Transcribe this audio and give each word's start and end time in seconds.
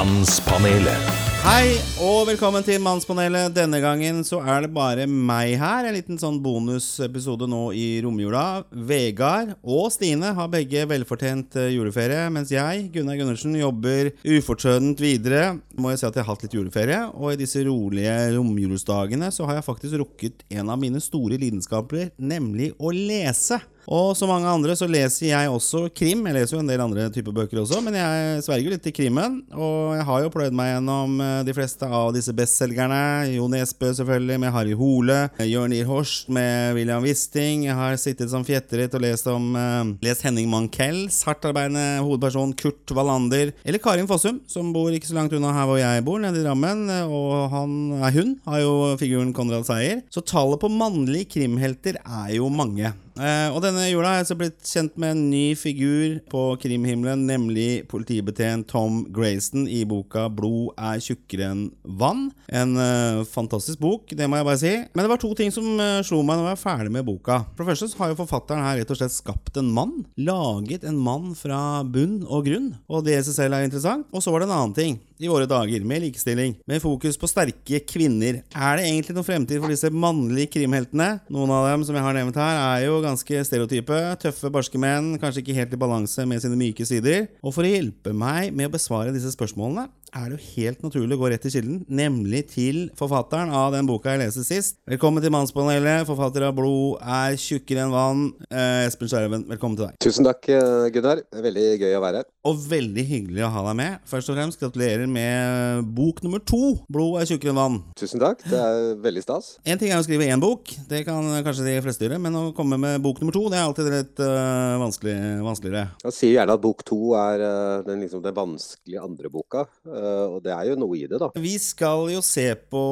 Mannspanelet. 0.00 1.08
Hei 1.44 1.74
og 2.00 2.22
velkommen 2.30 2.64
til 2.64 2.78
Mannspanelet. 2.80 3.52
Denne 3.52 3.82
gangen 3.82 4.22
så 4.24 4.38
er 4.40 4.64
det 4.64 4.70
bare 4.72 5.04
meg 5.04 5.58
her. 5.60 5.84
En 5.84 5.92
liten 5.92 6.16
sånn 6.20 6.38
bonusepisode 6.40 7.44
nå 7.50 7.66
i 7.76 7.98
romjula. 8.00 8.62
Vegard 8.72 9.52
og 9.60 9.90
Stine 9.92 10.30
har 10.38 10.48
begge 10.52 10.86
velfortjent 10.88 11.58
eh, 11.60 11.74
juleferie, 11.74 12.22
mens 12.32 12.52
jeg, 12.54 12.86
Gunnar 12.94 13.18
Gundersen, 13.20 13.58
jobber 13.60 14.08
ufortrødent 14.24 15.02
videre. 15.04 15.58
Må 15.76 15.92
jeg 15.92 16.00
si 16.00 16.08
at 16.08 16.16
jeg 16.16 16.24
har 16.24 16.32
hatt 16.32 16.46
litt 16.46 16.56
juleferie, 16.56 17.02
og 17.12 17.34
i 17.34 17.40
disse 17.42 17.66
rolige 17.68 18.14
romjulsdagene 18.38 19.28
så 19.36 19.50
har 19.50 19.60
jeg 19.60 19.68
faktisk 19.68 20.00
rukket 20.00 20.46
en 20.48 20.72
av 20.72 20.80
mine 20.80 21.02
store 21.04 21.36
lidenskaper, 21.44 22.14
nemlig 22.16 22.72
å 22.80 22.94
lese. 22.96 23.60
Og 23.88 24.12
som 24.18 24.30
mange 24.30 24.50
andre 24.50 24.76
så 24.78 24.88
leser 24.90 25.30
jeg 25.30 25.50
også 25.50 25.86
krim. 25.96 26.24
Jeg 26.28 26.36
leser 26.36 26.56
jo 26.56 26.62
en 26.62 26.70
del 26.70 26.82
andre 26.84 27.08
typer 27.12 27.34
bøker 27.36 27.62
også, 27.62 27.80
men 27.84 27.96
jeg 27.98 28.44
sverger 28.46 28.74
litt 28.74 28.84
til 28.84 28.94
krimmen. 28.96 29.40
Og 29.54 29.96
jeg 29.96 30.06
har 30.08 30.24
jo 30.24 30.32
pløyd 30.34 30.56
meg 30.56 30.74
gjennom 30.74 31.16
eh, 31.24 31.36
de 31.46 31.54
fleste 31.56 31.88
av 31.88 32.12
disse 32.16 32.34
bestselgerne. 32.36 33.30
Jo 33.34 33.48
Nesbø 33.50 33.92
selvfølgelig, 33.96 34.40
med 34.42 34.54
Harry 34.54 34.76
Hole. 34.76 35.18
Jørn 35.46 35.74
Lier 35.74 35.88
Horst 35.88 36.30
med 36.32 36.76
William 36.78 37.04
Wisting. 37.06 37.66
Jeg 37.68 37.78
har 37.78 37.98
sittet 38.00 38.32
som 38.32 38.44
fjetteritt 38.46 38.94
og 38.98 39.04
lest 39.04 39.28
om 39.30 39.50
uh, 39.56 39.94
Lest 40.04 40.24
Henning 40.26 40.48
Mankells 40.50 41.20
hardtarbeidende 41.26 42.00
hovedperson 42.04 42.54
Kurt 42.58 42.94
Wallander. 42.96 43.52
Eller 43.64 43.82
Karin 43.82 44.08
Fossum, 44.10 44.40
som 44.50 44.72
bor 44.74 44.92
ikke 44.94 45.10
så 45.10 45.18
langt 45.18 45.34
unna 45.36 45.52
her 45.56 45.68
hvor 45.68 45.80
jeg 45.80 46.06
bor, 46.06 46.20
nede 46.22 46.40
i 46.40 46.46
Drammen. 46.46 46.86
Og 47.06 47.50
han, 47.52 47.76
nei, 48.00 48.14
hun 48.16 48.34
har 48.48 48.64
jo 48.64 48.74
figuren 49.00 49.34
Konrad 49.36 49.68
Seier. 49.68 50.02
Så 50.12 50.24
tallet 50.26 50.60
på 50.62 50.72
mannlige 50.72 51.30
krimhelter 51.36 52.00
er 52.00 52.34
jo 52.36 52.50
mange. 52.52 52.92
Uh, 53.18 53.50
og 53.54 53.60
denne 53.64 53.88
jula 53.88 54.12
har 54.12 54.20
jeg 54.20 54.28
så 54.30 54.36
blitt 54.38 54.60
kjent 54.66 54.94
med 55.00 55.14
en 55.14 55.22
ny 55.32 55.44
figur 55.58 56.20
på 56.30 56.44
krimhimmelen, 56.62 57.26
nemlig 57.28 57.82
politibetjent 57.90 58.68
Tom 58.70 59.02
Grayson 59.12 59.66
i 59.68 59.82
boka 59.88 60.28
'Blod 60.30 60.78
er 60.78 61.02
tjukkere 61.02 61.50
enn 61.50 61.64
vann'. 61.84 62.30
En 62.48 62.76
uh, 62.78 63.26
fantastisk 63.28 63.82
bok, 63.82 64.14
det 64.14 64.28
må 64.30 64.40
jeg 64.40 64.48
bare 64.48 64.62
si. 64.62 64.74
Men 64.94 65.04
det 65.04 65.12
var 65.12 65.22
to 65.22 65.32
ting 65.38 65.52
som 65.54 65.66
uh, 65.80 66.00
slo 66.06 66.22
meg 66.22 66.38
når 66.38 66.46
jeg 66.46 66.56
var 66.56 66.64
ferdig 66.64 66.94
med 66.94 67.06
boka. 67.08 67.42
For 67.56 67.64
det 67.64 67.72
første 67.74 67.90
så 67.90 68.02
har 68.04 68.14
jo 68.14 68.20
forfatteren 68.22 68.64
her 68.64 68.80
rett 68.80 68.94
og 68.94 69.00
slett 69.00 69.16
skapt 69.16 69.60
en 69.60 69.74
mann. 69.74 70.04
Laget 70.16 70.86
en 70.86 70.98
mann 71.00 71.34
fra 71.38 71.82
bunn 71.82 72.22
og 72.26 72.46
grunn. 72.48 72.72
Og 72.88 73.04
det 73.06 73.18
i 73.18 73.24
seg 73.26 73.36
selv 73.42 73.58
er 73.58 73.66
interessant. 73.66 74.08
Og 74.14 74.22
så 74.22 74.32
var 74.32 74.42
det 74.42 74.50
en 74.50 74.58
annen 74.58 74.76
ting 74.76 75.00
i 75.20 75.28
våre 75.28 75.46
dager, 75.48 75.84
med 75.84 76.00
likestilling, 76.06 76.56
med 76.66 76.80
fokus 76.82 77.18
på 77.20 77.28
sterke 77.28 77.82
kvinner. 77.84 78.40
Er 78.56 78.80
det 78.80 78.86
egentlig 78.88 79.16
noen 79.16 79.26
fremtid 79.26 79.60
for 79.60 79.72
disse 79.72 79.92
mannlige 79.92 80.54
krimheltene? 80.56 81.10
Noen 81.32 81.52
av 81.52 81.68
dem 81.68 81.84
som 81.84 81.96
jeg 81.96 82.06
har 82.06 82.16
nevnt 82.16 82.40
her, 82.40 82.60
er 82.78 82.86
jo 82.86 83.00
ganske 83.04 83.44
stereotype. 83.46 84.00
Tøffe, 84.24 84.52
barske 84.52 84.80
menn, 84.80 85.12
kanskje 85.20 85.44
ikke 85.44 85.58
helt 85.60 85.76
i 85.76 85.80
balanse 85.80 86.24
med 86.28 86.40
sine 86.42 86.58
myke 86.58 86.88
sider. 86.88 87.28
Og 87.44 87.52
for 87.56 87.68
å 87.68 87.72
hjelpe 87.72 88.16
meg 88.16 88.54
med 88.56 88.70
å 88.70 88.76
besvare 88.78 89.12
disse 89.14 89.34
spørsmålene, 89.36 89.90
er 90.10 90.26
det 90.26 90.38
jo 90.38 90.48
helt 90.56 90.80
naturlig 90.82 91.14
å 91.14 91.20
gå 91.20 91.28
rett 91.30 91.44
til 91.44 91.52
kilden, 91.54 91.82
nemlig 91.86 92.40
til 92.50 92.78
forfatteren 92.98 93.52
av 93.54 93.70
den 93.74 93.86
boka 93.86 94.10
jeg 94.10 94.24
leste 94.24 94.42
sist. 94.46 94.80
Velkommen 94.90 95.22
til 95.22 95.30
Mannspanelet, 95.30 96.06
forfatter 96.08 96.48
av 96.48 96.56
'Blod 96.56 96.98
er 96.98 97.36
tjukkere 97.38 97.84
enn 97.84 97.94
vann'. 97.94 98.24
Eh, 98.50 98.88
Espen 98.88 99.10
Skjerven, 99.10 99.46
velkommen 99.46 99.76
til 99.78 99.86
deg. 99.86 99.98
Tusen 100.02 100.26
takk, 100.26 100.48
eh, 100.48 100.90
Gunnar. 100.90 101.22
Veldig 101.30 101.66
gøy 101.78 101.94
å 101.94 102.02
være 102.02 102.22
her. 102.22 102.24
Og 102.44 102.56
veldig 102.56 103.04
hyggelig 103.06 103.44
å 103.46 103.52
ha 103.52 103.62
deg 103.68 103.76
med. 103.76 104.00
Først 104.06 104.30
og 104.30 104.36
fremst 104.36 104.58
gratulerer 104.58 105.06
med 105.12 105.88
bok 105.96 106.22
nummer 106.24 106.42
to. 106.42 106.78
'Blod 106.90 107.20
er 107.20 107.28
tjukkere 107.28 107.52
enn 107.52 107.60
vann'. 107.60 107.78
Tusen 107.98 108.22
takk. 108.22 108.44
Det 108.46 108.58
er 108.58 108.94
veldig 109.02 109.24
stas. 109.24 109.52
En 109.64 109.80
ting 109.80 109.92
er 109.92 110.00
å 110.00 110.06
skrive 110.06 110.28
én 110.30 110.42
bok, 110.42 110.70
det 110.90 111.02
kan 111.08 111.26
kanskje 111.44 111.66
de 111.66 111.76
fleste 111.84 112.06
gjøre, 112.06 112.20
men 112.22 112.38
å 112.38 112.44
komme 112.56 112.78
med 112.80 113.02
bok 113.04 113.20
nummer 113.20 113.34
to, 113.34 113.44
det 113.52 113.58
er 113.58 113.66
alltid 113.66 113.90
litt 113.92 114.22
uh, 114.22 114.78
vanskelig, 114.82 115.16
vanskeligere. 115.44 115.84
Jeg 116.06 116.16
sier 116.16 116.34
gjerne 116.38 116.56
at 116.56 116.64
bok 116.64 116.84
to 116.86 117.14
er 117.18 117.44
uh, 117.44 117.84
den, 117.86 118.04
liksom, 118.04 118.22
den 118.24 118.36
vanskelige 118.36 119.04
andre 119.04 119.32
boka, 119.32 119.66
uh, 119.88 120.36
og 120.36 120.40
det 120.44 120.54
er 120.54 120.72
jo 120.72 120.78
noe 120.80 120.98
i 120.98 121.06
det, 121.10 121.20
da. 121.20 121.30
Vi 121.40 121.56
skal 121.60 122.08
jo 122.14 122.22
se 122.24 122.48
på 122.70 122.84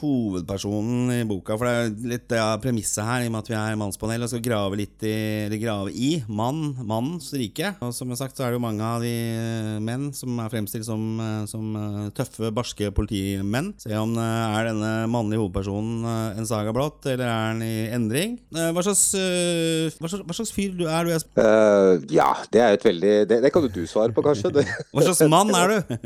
hovedpersonen 0.00 1.14
i 1.20 1.22
boka, 1.28 1.56
for 1.58 1.68
det 1.68 1.74
er 1.78 2.12
litt 2.14 2.28
det 2.32 2.40
ja, 2.40 2.50
premisset 2.62 3.04
her, 3.06 3.24
i 3.24 3.30
og 3.30 3.34
med 3.34 3.44
at 3.44 3.50
vi 3.52 3.58
er 3.58 3.78
mannspanel, 3.80 4.24
og 4.24 4.32
skal 4.32 4.44
grave 4.44 4.78
litt 4.80 5.06
i, 5.06 5.14
eller 5.46 5.60
grave 5.60 5.92
i 5.92 6.12
mann, 6.28 6.72
mannens 6.80 7.30
rike. 7.36 7.74
Og 7.82 7.92
som 7.96 8.08
jeg 8.08 8.16
har 8.16 8.22
sagt, 8.24 8.38
så 8.38 8.46
er 8.46 8.52
det 8.52 8.60
jo 8.60 8.64
mange 8.64 8.86
av 8.86 9.04
de 9.04 9.12
eh, 9.12 9.78
menn 9.84 10.10
som 10.16 10.38
er 10.42 10.52
fremstilt 10.52 10.86
som, 10.88 11.02
eh, 11.22 11.41
som 11.50 11.74
eh, 11.78 12.08
tøffe, 12.16 12.50
barske 12.54 12.90
politimenn. 12.94 13.72
Se 13.82 13.92
om 13.98 14.12
eh, 14.20 14.56
er 14.58 14.68
denne 14.70 14.90
mannlige 15.12 15.40
hovedpersonen 15.42 16.04
eh, 16.08 16.38
en 16.40 16.48
saga 16.48 16.72
blått, 16.76 17.06
eller 17.10 17.24
er 17.26 17.46
han 17.50 17.62
i 17.66 17.72
endring? 17.94 18.38
Eh, 18.54 18.70
Hva 18.76 18.84
slags, 18.86 19.04
eh, 19.18 19.88
hva 19.98 20.10
slags, 20.12 20.24
hva 20.28 20.36
slags 20.38 20.52
fyr 20.56 20.76
du 20.78 20.84
er 20.88 21.08
du, 21.08 21.12
Espen? 21.16 21.42
Eh, 21.42 22.06
ja, 22.16 22.28
det 22.52 22.62
er 22.64 22.76
et 22.78 22.86
veldig 22.88 23.14
Det, 23.30 23.40
det 23.46 23.52
kan 23.54 23.66
jo 23.66 23.72
du 23.74 23.82
svare 23.90 24.14
på, 24.16 24.24
kanskje. 24.26 24.52
Det. 24.58 24.66
Hva 24.94 25.06
slags 25.08 25.22
mann 25.32 25.52
er 25.56 25.72
du? 25.72 25.96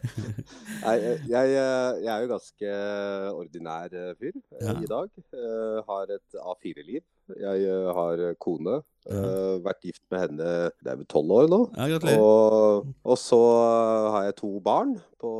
Nei, 0.84 0.96
jeg, 1.28 1.52
jeg, 1.54 2.08
er 2.10 2.22
jo 2.24 2.30
ganske 2.30 2.74
ordinær 3.36 3.92
eh, 3.92 4.12
fyr 4.20 4.32
eh, 4.34 4.66
Ja. 4.66 4.74
i 4.80 4.88
dag. 4.90 5.10
Eh, 5.34 5.80
har 5.88 6.14
et 6.16 6.38
A4-liv. 6.40 7.02
Jeg 7.38 7.66
eh, 7.68 7.90
har 7.96 8.24
kone. 8.42 8.80
Uh, 9.10 9.56
vært 9.64 9.86
gift 9.88 10.02
med 10.12 10.20
henne 10.20 10.48
det 10.84 10.90
er 10.92 10.98
vel 10.98 11.06
tolv 11.08 11.32
år 11.32 11.46
nå. 11.48 11.60
Ja. 11.72 11.96
Og, 12.20 12.90
og 13.00 13.16
så 13.18 13.38
har 14.12 14.26
jeg 14.28 14.36
to 14.42 14.50
barn 14.62 14.92
på 15.18 15.30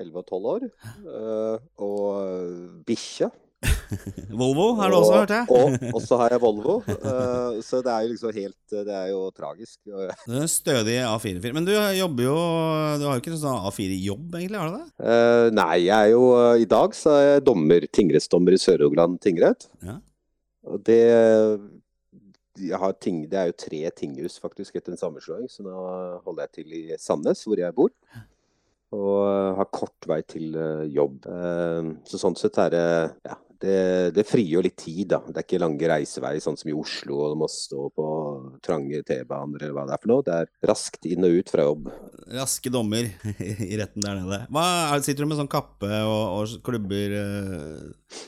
11 0.00 0.22
og 0.22 0.30
12 0.32 0.48
år. 0.54 0.64
Uh, 1.04 1.58
og 1.86 2.86
bikkje. 2.88 3.28
Volvo 4.40 4.66
har 4.76 4.90
du 4.90 4.96
også 4.98 5.20
hørt, 5.20 5.32
jeg. 5.32 5.46
Og, 5.50 5.94
og 5.94 6.02
så 6.04 6.18
har 6.20 6.34
jeg 6.34 6.42
Volvo. 6.42 6.76
Uh, 6.86 7.58
så 7.64 7.80
det 7.84 7.92
er 7.92 8.04
jo 8.04 8.10
liksom 8.12 8.34
helt 8.36 8.74
Det 8.74 8.94
er 8.94 9.06
jo 9.12 9.20
tragisk. 9.36 9.78
Du 9.86 10.36
er 10.40 10.50
stødig 10.50 10.98
A4-fyr. 11.06 11.54
Men 11.56 11.68
du 11.68 11.72
jobber 11.72 12.26
jo 12.26 12.36
Du 13.00 13.06
har 13.06 13.16
jo 13.16 13.22
ikke 13.22 13.32
en 13.34 13.40
sånn 13.40 13.68
A4-jobb, 13.70 14.36
egentlig? 14.40 14.60
har 14.60 14.72
du 14.72 14.76
det? 14.76 14.88
eh, 15.12 15.46
nei, 15.56 15.86
jeg 15.86 15.96
er 15.96 16.12
jo 16.12 16.26
eh, 16.38 16.64
I 16.64 16.68
dag 16.70 16.96
så 16.96 17.14
er 17.14 17.24
jeg 17.26 17.46
dommer, 17.46 17.86
tingrettsdommer 17.98 18.56
i 18.56 18.60
Sør-Rogaland 18.60 19.18
tingrett. 19.24 19.68
Ja. 19.84 19.98
Og 20.66 20.82
det 20.86 21.00
jeg 22.56 22.78
har 22.80 22.94
ting, 22.96 23.18
Det 23.28 23.36
er 23.36 23.50
jo 23.50 23.58
tre 23.60 23.82
tinghus 23.92 24.38
faktisk 24.40 24.78
etter 24.78 24.94
en 24.94 25.00
sammenslåing, 25.00 25.44
så 25.52 25.60
nå 25.66 25.74
holder 26.24 26.46
jeg 26.46 26.52
til 26.56 26.72
i 26.78 26.84
Sandnes, 26.98 27.42
hvor 27.44 27.60
jeg 27.60 27.74
bor. 27.76 27.90
Og 28.96 29.16
eh, 29.28 29.56
har 29.58 29.66
kort 29.74 30.06
vei 30.08 30.22
til 30.24 30.54
eh, 30.56 30.86
jobb. 30.94 31.26
Eh, 31.28 31.90
så 32.08 32.20
sånn 32.22 32.36
sett 32.38 32.56
er 32.62 32.70
det 32.72 32.86
ja, 33.26 33.36
det, 33.60 33.74
det 34.16 34.24
frigjør 34.28 34.64
litt 34.64 34.76
tid, 34.80 35.08
da. 35.10 35.18
Det 35.26 35.36
er 35.42 35.44
ikke 35.44 35.60
lange 35.60 35.88
reisevei, 35.90 36.34
sånn 36.44 36.56
som 36.60 36.70
i 36.72 36.76
Oslo, 36.76 37.18
og 37.26 37.34
du 37.34 37.40
må 37.42 37.48
stå 37.52 37.90
på 37.96 38.06
trange 38.64 39.02
T-baner 39.08 39.64
eller 39.66 39.76
hva 39.76 39.84
det 39.90 39.96
er 39.98 40.02
for 40.06 40.12
noe. 40.14 40.24
Det 40.24 40.38
er 40.38 40.70
raskt 40.70 41.08
inn 41.12 41.26
og 41.28 41.36
ut 41.42 41.52
fra 41.52 41.66
jobb. 41.68 41.90
Raske 42.38 42.72
dommer 42.72 43.10
i 43.68 43.76
retten 43.80 44.04
der 44.06 44.22
nede. 44.22 44.40
Hva, 44.48 44.64
er- 44.94 45.04
sitter 45.04 45.26
du 45.26 45.32
med 45.34 45.42
sånn 45.42 45.52
kappe 45.52 45.92
og, 46.08 46.24
og 46.40 46.56
klubber 46.68 47.18
eh, 47.20 48.24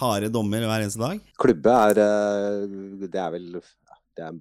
harde 0.00 0.30
dommer 0.32 0.64
hver 0.64 0.84
eneste 0.84 1.02
dag? 1.02 1.22
Klubbe 1.40 1.78
er 1.88 2.02
eh, 2.04 3.06
Det 3.06 3.20
er 3.20 3.32
vel 3.34 3.48
Det 3.58 4.26
er 4.26 4.36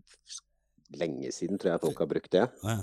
lenge 0.99 1.31
siden, 1.33 1.57
tror 1.57 1.73
jeg 1.73 1.81
folk 1.81 2.03
har 2.03 2.09
brukt 2.11 2.35
det. 2.35 2.43
Ja. 2.61 2.75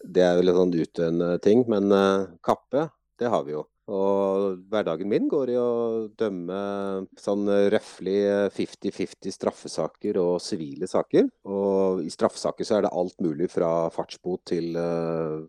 Det 0.00 0.22
er 0.24 0.38
vel 0.38 0.52
en 0.52 0.62
sånn 0.62 0.78
utdøende 0.80 1.34
ting, 1.44 1.66
men 1.68 1.92
eh, 1.92 2.30
kappe, 2.46 2.88
det 3.20 3.28
har 3.32 3.44
vi 3.44 3.52
jo. 3.56 3.66
Og 3.90 4.60
hverdagen 4.70 5.08
min 5.10 5.26
går 5.28 5.50
i 5.50 5.56
å 5.58 5.70
dømme 6.18 6.58
sånn 7.18 7.48
røftlig 7.74 8.20
50-50 8.54 9.34
straffesaker 9.34 10.20
og 10.22 10.36
sivile 10.44 10.86
saker. 10.90 11.26
Og 11.50 12.04
i 12.06 12.12
straffesaker 12.14 12.68
så 12.68 12.78
er 12.78 12.86
det 12.86 12.94
alt 12.94 13.16
mulig 13.24 13.50
fra 13.50 13.90
fartsbot 13.92 14.44
til 14.52 14.78
eh, 14.78 15.42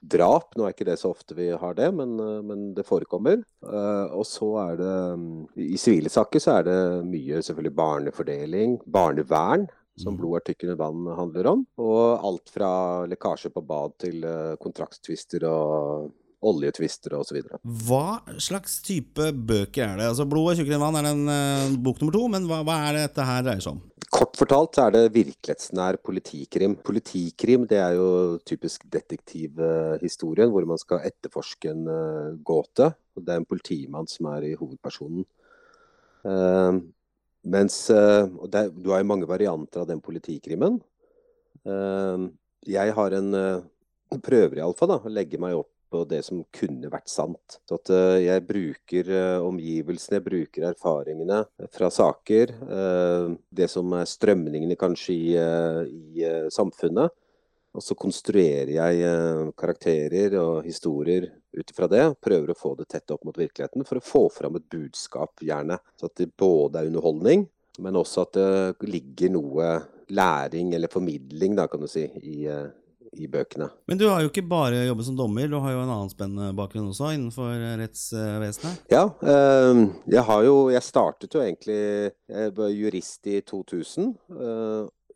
drap. 0.00 0.54
Nå 0.56 0.64
er 0.64 0.74
ikke 0.74 0.88
det 0.88 0.98
så 1.00 1.12
ofte 1.12 1.36
vi 1.36 1.50
har 1.52 1.74
det, 1.78 1.90
men, 1.96 2.16
eh, 2.20 2.38
men 2.46 2.70
det 2.76 2.86
forekommer. 2.88 3.42
Eh, 3.64 4.06
og 4.16 4.24
så 4.28 4.52
er 4.64 4.80
det 4.80 4.94
mm, 5.20 5.34
I 5.74 5.80
sivile 5.80 6.12
saker 6.12 6.42
så 6.42 6.58
er 6.58 6.70
det 6.70 6.80
mye 7.08 7.42
selvfølgelig 7.44 7.76
barnefordeling, 7.76 8.80
barnevern 8.86 9.68
som 10.00 10.16
blod 10.16 10.38
er 10.38 10.44
tykkere 10.46 10.78
vann 10.80 11.04
handler 11.12 11.50
om. 11.50 11.66
Og 11.82 12.24
alt 12.24 12.48
fra 12.54 12.70
lekkasje 13.10 13.50
på 13.52 13.62
bad 13.66 13.98
til 14.00 14.24
eh, 14.24 14.56
kontraktstvister 14.62 15.44
og 15.50 16.08
oljetvister 16.40 17.12
osv. 17.18 17.42
Hva 17.84 18.22
slags 18.40 18.78
type 18.80 19.26
bøker 19.36 19.84
er 19.84 19.98
det? 20.00 20.06
Altså, 20.08 20.24
'Blod 20.24 20.54
er 20.54 20.62
tjukkere 20.62 20.78
enn 20.78 20.86
vann' 20.86 20.96
er 21.02 21.08
den 21.10 21.82
bok 21.84 22.00
nummer 22.00 22.16
to, 22.16 22.22
men 22.32 22.48
hva, 22.48 22.62
hva 22.64 22.78
er 22.86 22.96
det 22.96 23.02
dette 23.10 23.26
her 23.28 23.44
dreier 23.44 23.60
seg 23.60 23.76
om? 23.76 23.82
Kort 24.10 24.34
fortalt 24.34 24.74
så 24.74 24.88
er 24.88 24.94
det 24.96 25.12
virkelighetsnær 25.14 26.00
politikrim. 26.02 26.72
Politikrim 26.82 27.66
det 27.70 27.78
er 27.78 27.94
jo 27.94 28.38
typisk 28.42 28.82
detektivhistorien, 28.90 30.50
hvor 30.50 30.66
man 30.66 30.80
skal 30.82 31.04
etterforske 31.06 31.70
en 31.70 31.84
eh, 31.86 32.32
gåte. 32.42 32.90
Det 33.14 33.30
er 33.30 33.38
en 33.38 33.46
politimann 33.46 34.10
som 34.10 34.26
er 34.32 34.48
i 34.48 34.56
hovedpersonen. 34.58 35.22
Eh, 36.26 36.80
mens 37.54 37.76
eh, 37.94 38.26
det, 38.50 38.64
Du 38.82 38.90
har 38.90 39.04
jo 39.04 39.10
mange 39.12 39.30
varianter 39.30 39.84
av 39.84 39.86
den 39.92 40.02
politikrimen. 40.02 40.80
Eh, 41.62 42.26
jeg 42.66 42.96
har 42.98 43.14
en 43.14 43.30
prøver 44.26 44.58
iallfall 44.58 44.96
å 44.96 45.12
legge 45.12 45.38
meg 45.38 45.54
opp 45.54 45.70
på 45.90 46.04
det 46.08 46.22
som 46.26 46.42
kunne 46.54 46.90
vært 46.92 47.10
sant. 47.10 47.58
Så 47.68 47.78
at 47.80 47.90
eh, 47.94 48.18
jeg 48.26 48.44
bruker 48.48 49.10
eh, 49.16 49.46
omgivelsene, 49.46 50.18
jeg 50.20 50.26
bruker 50.26 50.68
erfaringene 50.70 51.42
fra 51.74 51.90
saker. 51.92 52.54
eh, 52.78 53.26
det 53.60 53.70
som 53.72 53.92
er 53.98 54.08
strømningene 54.08 54.78
kanskje 54.80 55.16
i, 55.16 55.34
eh, 55.40 55.82
i 55.90 56.24
eh, 56.26 56.48
samfunnet. 56.54 57.16
Og 57.70 57.84
så 57.86 57.94
konstruerer 57.94 58.72
jeg 58.74 59.04
eh, 59.06 59.44
karakterer 59.58 60.34
og 60.40 60.64
historier 60.66 61.28
ut 61.54 61.70
ifra 61.70 61.86
det. 61.90 62.04
Prøver 62.22 62.50
å 62.50 62.58
få 62.58 62.74
det 62.78 62.88
tett 62.90 63.14
opp 63.14 63.26
mot 63.26 63.38
virkeligheten 63.38 63.86
for 63.86 64.00
å 64.00 64.04
få 64.04 64.26
fram 64.34 64.58
et 64.58 64.66
budskap, 64.70 65.36
gjerne. 65.42 65.78
Så 65.98 66.10
at 66.10 66.18
det 66.18 66.32
både 66.38 66.80
er 66.80 66.90
underholdning, 66.90 67.46
men 67.80 67.98
også 67.98 68.26
at 68.26 68.36
det 68.36 68.90
ligger 68.90 69.30
noe 69.36 69.70
læring 70.10 70.74
eller 70.74 70.90
formidling, 70.90 71.54
da, 71.58 71.68
kan 71.70 71.80
du 71.80 71.88
si, 71.90 72.02
i, 72.22 72.46
eh, 72.50 72.66
i 73.18 73.26
bøkene. 73.30 73.70
Men 73.90 73.98
du 73.98 74.06
har 74.08 74.22
jo 74.22 74.30
ikke 74.30 74.46
bare 74.46 74.84
jobbet 74.86 75.08
som 75.08 75.16
dommer, 75.18 75.48
du 75.50 75.58
har 75.58 75.74
jo 75.74 75.82
en 75.82 75.90
annen 75.90 76.12
spennende 76.12 76.52
bakgrunn 76.56 76.92
også 76.92 77.10
innenfor 77.16 77.56
rettsvesenet? 77.80 78.86
Ja, 78.92 79.08
eh, 79.22 79.82
jeg 80.14 80.24
har 80.28 80.46
jo 80.46 80.56
Jeg 80.70 80.82
startet 80.86 81.34
jo 81.34 81.42
egentlig 81.42 82.12
Jeg 82.30 82.54
var 82.56 82.70
jurist 82.70 83.26
i 83.26 83.40
2000 83.40 84.14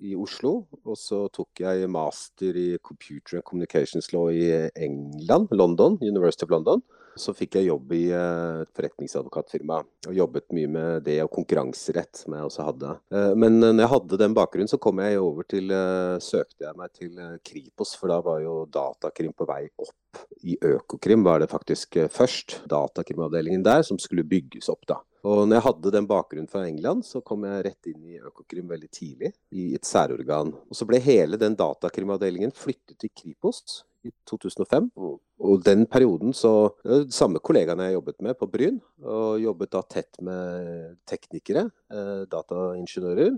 i 0.05 0.15
Oslo. 0.19 0.65
Og 0.85 0.99
så 0.99 1.25
tok 1.35 1.63
jeg 1.65 1.91
master 1.91 2.57
i 2.59 2.69
Computer 2.83 3.39
and 3.39 3.47
Communications 3.47 4.13
Law 4.13 4.31
i 4.33 4.69
England, 4.75 5.49
London, 5.53 5.99
University 6.03 6.45
of 6.45 6.51
London. 6.51 6.83
Så 7.19 7.35
fikk 7.37 7.59
jeg 7.59 7.69
jobb 7.69 7.93
i 7.95 8.03
eh, 8.11 8.63
et 8.65 8.71
forretningsadvokatfirma 8.75 9.81
og 10.09 10.17
jobbet 10.19 10.49
mye 10.57 10.71
med 10.71 11.05
det 11.07 11.21
og 11.25 11.31
konkurranserett. 11.35 12.13
som 12.25 12.35
jeg 12.35 12.49
også 12.49 12.67
hadde. 12.69 12.93
Eh, 13.15 13.33
men 13.39 13.61
når 13.63 13.85
jeg 13.85 13.93
hadde 13.95 14.21
den 14.25 14.37
bakgrunnen, 14.37 14.71
så 14.71 14.81
kom 14.83 15.03
jeg 15.03 15.21
over 15.23 15.47
til, 15.49 15.71
eh, 15.71 16.19
søkte 16.19 16.67
jeg 16.67 16.79
meg 16.79 16.93
til 16.93 17.19
Kripos, 17.47 17.95
for 17.99 18.11
da 18.11 18.21
var 18.25 18.43
jo 18.43 18.65
datakrim 18.67 19.35
på 19.35 19.47
vei 19.49 19.69
opp. 19.79 20.25
I 20.45 20.59
Økokrim 20.63 21.25
var 21.27 21.41
det 21.43 21.51
faktisk 21.51 21.99
først 22.13 22.61
datakrimavdelingen 22.71 23.65
der 23.65 23.83
som 23.83 23.99
skulle 23.99 24.27
bygges 24.27 24.69
opp. 24.69 24.87
da. 24.87 25.01
Og 25.25 25.47
når 25.49 25.57
jeg 25.57 25.65
hadde 25.65 25.91
den 25.95 26.07
bakgrunnen 26.07 26.51
fra 26.51 26.67
England, 26.69 27.07
så 27.09 27.23
kom 27.25 27.47
jeg 27.49 27.65
rett 27.65 27.89
inn 27.89 28.03
i 28.05 28.21
Økokrim 28.21 28.69
veldig 28.69 28.91
tidlig, 28.93 29.33
i 29.57 29.73
et 29.75 29.89
særorgan. 29.89 30.53
Og 30.53 30.77
så 30.77 30.87
ble 30.87 31.01
hele 31.01 31.39
den 31.41 31.57
datakrimavdelingen 31.57 32.53
flyttet 32.53 32.99
til 33.01 33.11
Kripos 33.17 33.85
i 34.05 34.13
2005. 34.29 34.91
Og, 34.97 35.57
den 35.65 35.85
perioden 35.91 36.33
så 36.37 36.71
Samme 37.13 37.41
kollegaene 37.45 37.89
jeg 37.89 37.99
jobbet 37.99 38.21
med 38.25 38.37
på 38.39 38.49
Bryn, 38.51 38.79
og 39.03 39.41
jobbet 39.43 39.73
da 39.75 39.83
tett 39.97 40.21
med 40.25 40.95
teknikere, 41.09 41.67
eh, 41.93 42.23
dataingeniører, 42.31 43.35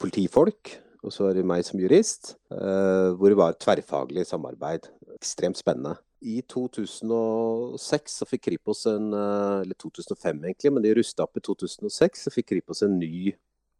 politifolk. 0.00 0.74
Og 1.06 1.12
så 1.14 1.28
er 1.28 1.38
det 1.38 1.46
meg 1.46 1.62
som 1.64 1.78
jurist, 1.78 2.34
eh, 2.50 3.14
hvor 3.14 3.30
det 3.30 3.38
var 3.38 3.58
tverrfaglig 3.62 4.26
samarbeid. 4.26 4.88
Ekstremt 5.14 5.58
spennende. 5.60 5.96
I 6.26 6.40
2006 6.48 8.16
så 8.20 8.26
fikk 8.26 8.46
Kripos 8.48 8.86
en 8.88 9.12
eh, 9.12 9.60
Eller 9.62 9.76
2005 9.78 10.40
egentlig, 10.44 10.72
men 10.72 10.82
de 10.82 10.94
rusta 10.96 11.26
opp 11.26 11.36
i 11.36 11.44
2006. 11.44 12.24
Så 12.26 12.32
fikk 12.34 12.50
Kripos 12.54 12.82
en 12.82 12.98
ny 12.98 13.36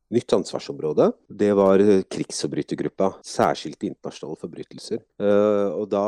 nytt 0.08 0.32
ansvarsområde. 0.32 1.10
Det 1.28 1.52
var 1.52 1.82
eh, 1.82 2.02
krigsforbrytergruppa. 2.10 3.12
Særskilte 3.26 3.88
internasjonale 3.88 4.38
forbrytelser. 4.40 5.02
Uh, 5.22 5.72
og 5.74 5.88
da 5.90 6.04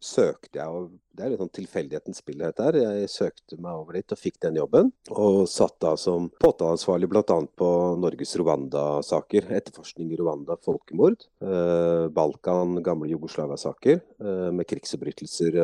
søkte 0.00 0.60
jeg, 0.60 0.68
og 0.68 0.88
det 1.12 1.26
er 1.26 1.32
litt 1.32 1.42
sånn 1.42 1.52
tilfeldighetens 1.58 2.22
spill 2.22 2.40
dette 2.40 2.64
her, 2.64 2.78
jeg 2.78 3.10
søkte 3.10 3.58
meg 3.58 3.74
over 3.74 3.98
dit 3.98 4.14
og 4.14 4.20
fikk 4.20 4.38
den 4.44 4.58
jobben. 4.60 4.92
Og 5.12 5.42
satt 5.50 5.76
da 5.82 5.94
som 6.00 6.30
påtaleansvarlig 6.40 7.10
bl.a. 7.10 7.38
på 7.60 7.70
Norges 8.00 8.36
Rwanda-saker. 8.40 9.50
Etterforskning 9.58 10.12
i 10.14 10.20
Rwanda, 10.20 10.56
folkemord. 10.64 11.26
Uh, 11.44 12.08
Balkan, 12.14 12.78
gamle 12.86 13.10
Jugoslavia-saker 13.12 14.00
med 14.54 14.66
krigsforbrytelser 14.68 15.56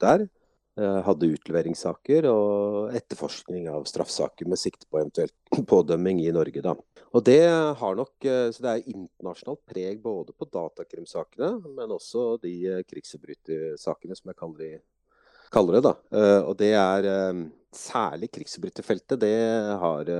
der. 0.00 0.26
Eh, 0.74 0.96
hadde 1.06 1.28
utleveringssaker 1.30 2.26
og 2.26 2.94
etterforskning 2.98 3.68
av 3.70 3.84
straffsaker 3.86 4.48
med 4.50 4.58
sikte 4.58 4.88
på 4.90 4.98
eventuelt 4.98 5.34
pådømming 5.70 6.24
i 6.24 6.32
Norge. 6.34 6.62
Da. 6.64 6.72
Og 7.14 7.22
det 7.28 7.44
har 7.78 7.94
nok 7.94 8.26
eh, 8.26 8.48
så 8.50 8.64
det 8.64 8.72
er 8.72 8.88
internasjonalt 8.90 9.62
preg 9.70 10.00
både 10.02 10.34
på 10.34 10.48
datakrimsakene, 10.50 11.52
men 11.76 11.94
også 11.94 12.26
de 12.42 12.56
eh, 12.72 12.82
krigsforbrytersakene 12.90 14.18
som 14.18 14.32
jeg 14.32 14.40
kaller, 14.42 14.64
de, 14.64 15.14
kaller 15.54 15.78
det. 15.78 15.84
da. 15.86 15.94
Og 16.42 16.58
det 16.58 16.72
er 16.74 17.06
særlig 17.70 18.32
krigsforbryterfeltet. 18.34 19.20
Det 19.22 19.34
har 19.78 20.10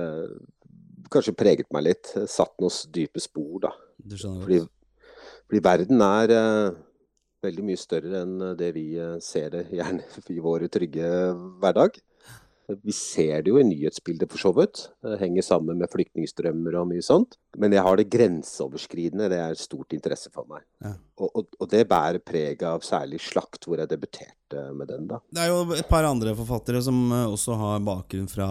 kanskje 1.11 1.35
preget 1.35 1.67
meg 1.75 1.89
litt. 1.89 2.13
Satt 2.31 2.55
noen 2.63 2.95
dype 2.95 3.19
spor, 3.19 3.57
da. 3.67 3.73
Fordi, 4.23 4.61
fordi 5.49 5.63
verden 5.67 6.05
er 6.07 6.35
veldig 7.45 7.65
mye 7.69 7.79
større 7.79 8.23
enn 8.23 8.35
eh, 8.41 8.57
det 8.59 8.73
vi 8.75 8.89
eh, 8.99 9.15
ser 9.23 9.53
det 9.55 9.67
gjerne 9.77 10.25
i 10.33 10.41
vår 10.43 10.67
trygge 10.73 11.07
hverdag. 11.61 12.01
Vi 12.65 12.93
ser 12.97 13.43
det 13.45 13.51
jo 13.51 13.59
i 13.61 13.65
nyhetsbildet 13.67 14.31
for 14.31 14.41
så 14.41 14.51
vidt. 14.57 14.87
Det 15.05 15.19
henger 15.21 15.45
sammen 15.45 15.77
med 15.77 15.91
flyktningstrømmer 15.91 16.79
og 16.79 16.87
mye 16.89 17.03
sånt. 17.05 17.37
Men 17.61 17.75
jeg 17.75 17.85
har 17.85 17.99
det 17.99 18.07
grenseoverskridende, 18.09 19.29
det 19.29 19.37
er 19.37 19.59
stort 19.59 19.93
interesse 19.93 20.31
for 20.33 20.49
meg. 20.49 20.63
Ja. 20.81 20.95
Og, 21.21 21.29
og, 21.29 21.59
og, 21.59 21.67
det 21.69 21.83
bærer 21.91 22.23
preg 22.25 22.65
av 22.65 22.81
særlig 22.85 23.21
Slakt, 23.21 23.67
hvor 23.67 23.77
jeg 23.77 23.91
debuterte 23.91 24.33
med 24.53 24.87
den. 24.87 25.07
da. 25.09 25.19
Det 25.33 25.41
er 25.41 25.49
jo 25.49 25.75
et 25.75 25.87
par 25.89 26.05
andre 26.07 26.35
forfattere 26.37 26.81
som 26.83 26.97
eh, 27.11 27.25
også 27.31 27.55
har 27.59 27.83
bakgrunn 27.85 28.27
fra, 28.29 28.47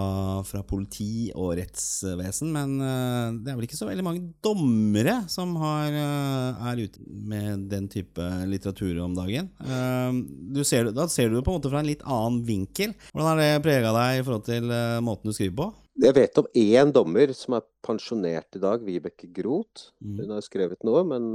fra 0.46 0.62
politi 0.66 1.30
og 1.34 1.54
rettsvesen, 1.58 2.50
men 2.54 2.74
uh, 2.82 3.30
det 3.38 3.52
er 3.52 3.58
vel 3.58 3.68
ikke 3.68 3.78
så 3.78 3.88
veldig 3.88 4.06
mange 4.06 4.24
dommere 4.44 5.20
som 5.30 5.54
har, 5.62 5.94
uh, 5.94 6.66
er 6.70 6.84
ute 6.86 7.04
med 7.04 7.68
den 7.70 7.88
type 7.92 8.28
litteratur 8.50 8.98
om 9.04 9.14
dagen. 9.16 9.50
Uh, 9.62 10.62
ser, 10.66 10.90
da 10.94 11.06
ser 11.10 11.30
du 11.30 11.38
det 11.38 11.46
på 11.46 11.54
en 11.54 11.60
måte 11.60 11.72
fra 11.72 11.82
en 11.82 11.90
litt 11.90 12.04
annen 12.04 12.42
vinkel. 12.46 12.94
Hvordan 13.12 13.30
har 13.30 13.42
det 13.42 13.64
prega 13.64 13.94
deg 13.94 14.20
i 14.20 14.26
forhold 14.26 14.46
til 14.48 14.76
måten 15.04 15.30
du 15.30 15.36
skriver 15.36 15.58
på? 15.62 15.72
Jeg 16.02 16.16
vet 16.16 16.38
om 16.40 16.48
én 16.58 16.90
dommer 16.90 17.30
som 17.38 17.54
er 17.54 17.66
pensjonert 17.84 18.56
i 18.58 18.62
dag, 18.62 18.82
Vibeke 18.82 19.28
Groth. 19.30 19.92
Mm. 20.02 20.16
Hun 20.24 20.32
har 20.34 20.42
skrevet 20.42 20.82
noe, 20.86 21.04
men 21.06 21.28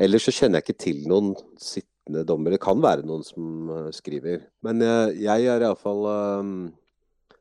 ellers 0.00 0.26
så 0.28 0.34
kjenner 0.36 0.60
jeg 0.60 0.66
ikke 0.66 0.82
til 0.84 1.00
noen 1.08 1.32
sitt 1.56 1.88
sittende 2.00 2.26
dommer. 2.26 2.50
Det 2.50 2.60
kan 2.62 2.80
være 2.80 3.06
noen 3.06 3.22
som 3.24 3.70
uh, 3.70 3.90
skriver. 3.92 4.48
Men 4.62 4.82
uh, 4.82 5.12
jeg 5.12 5.46
er 5.46 5.60
iallfall 5.60 6.72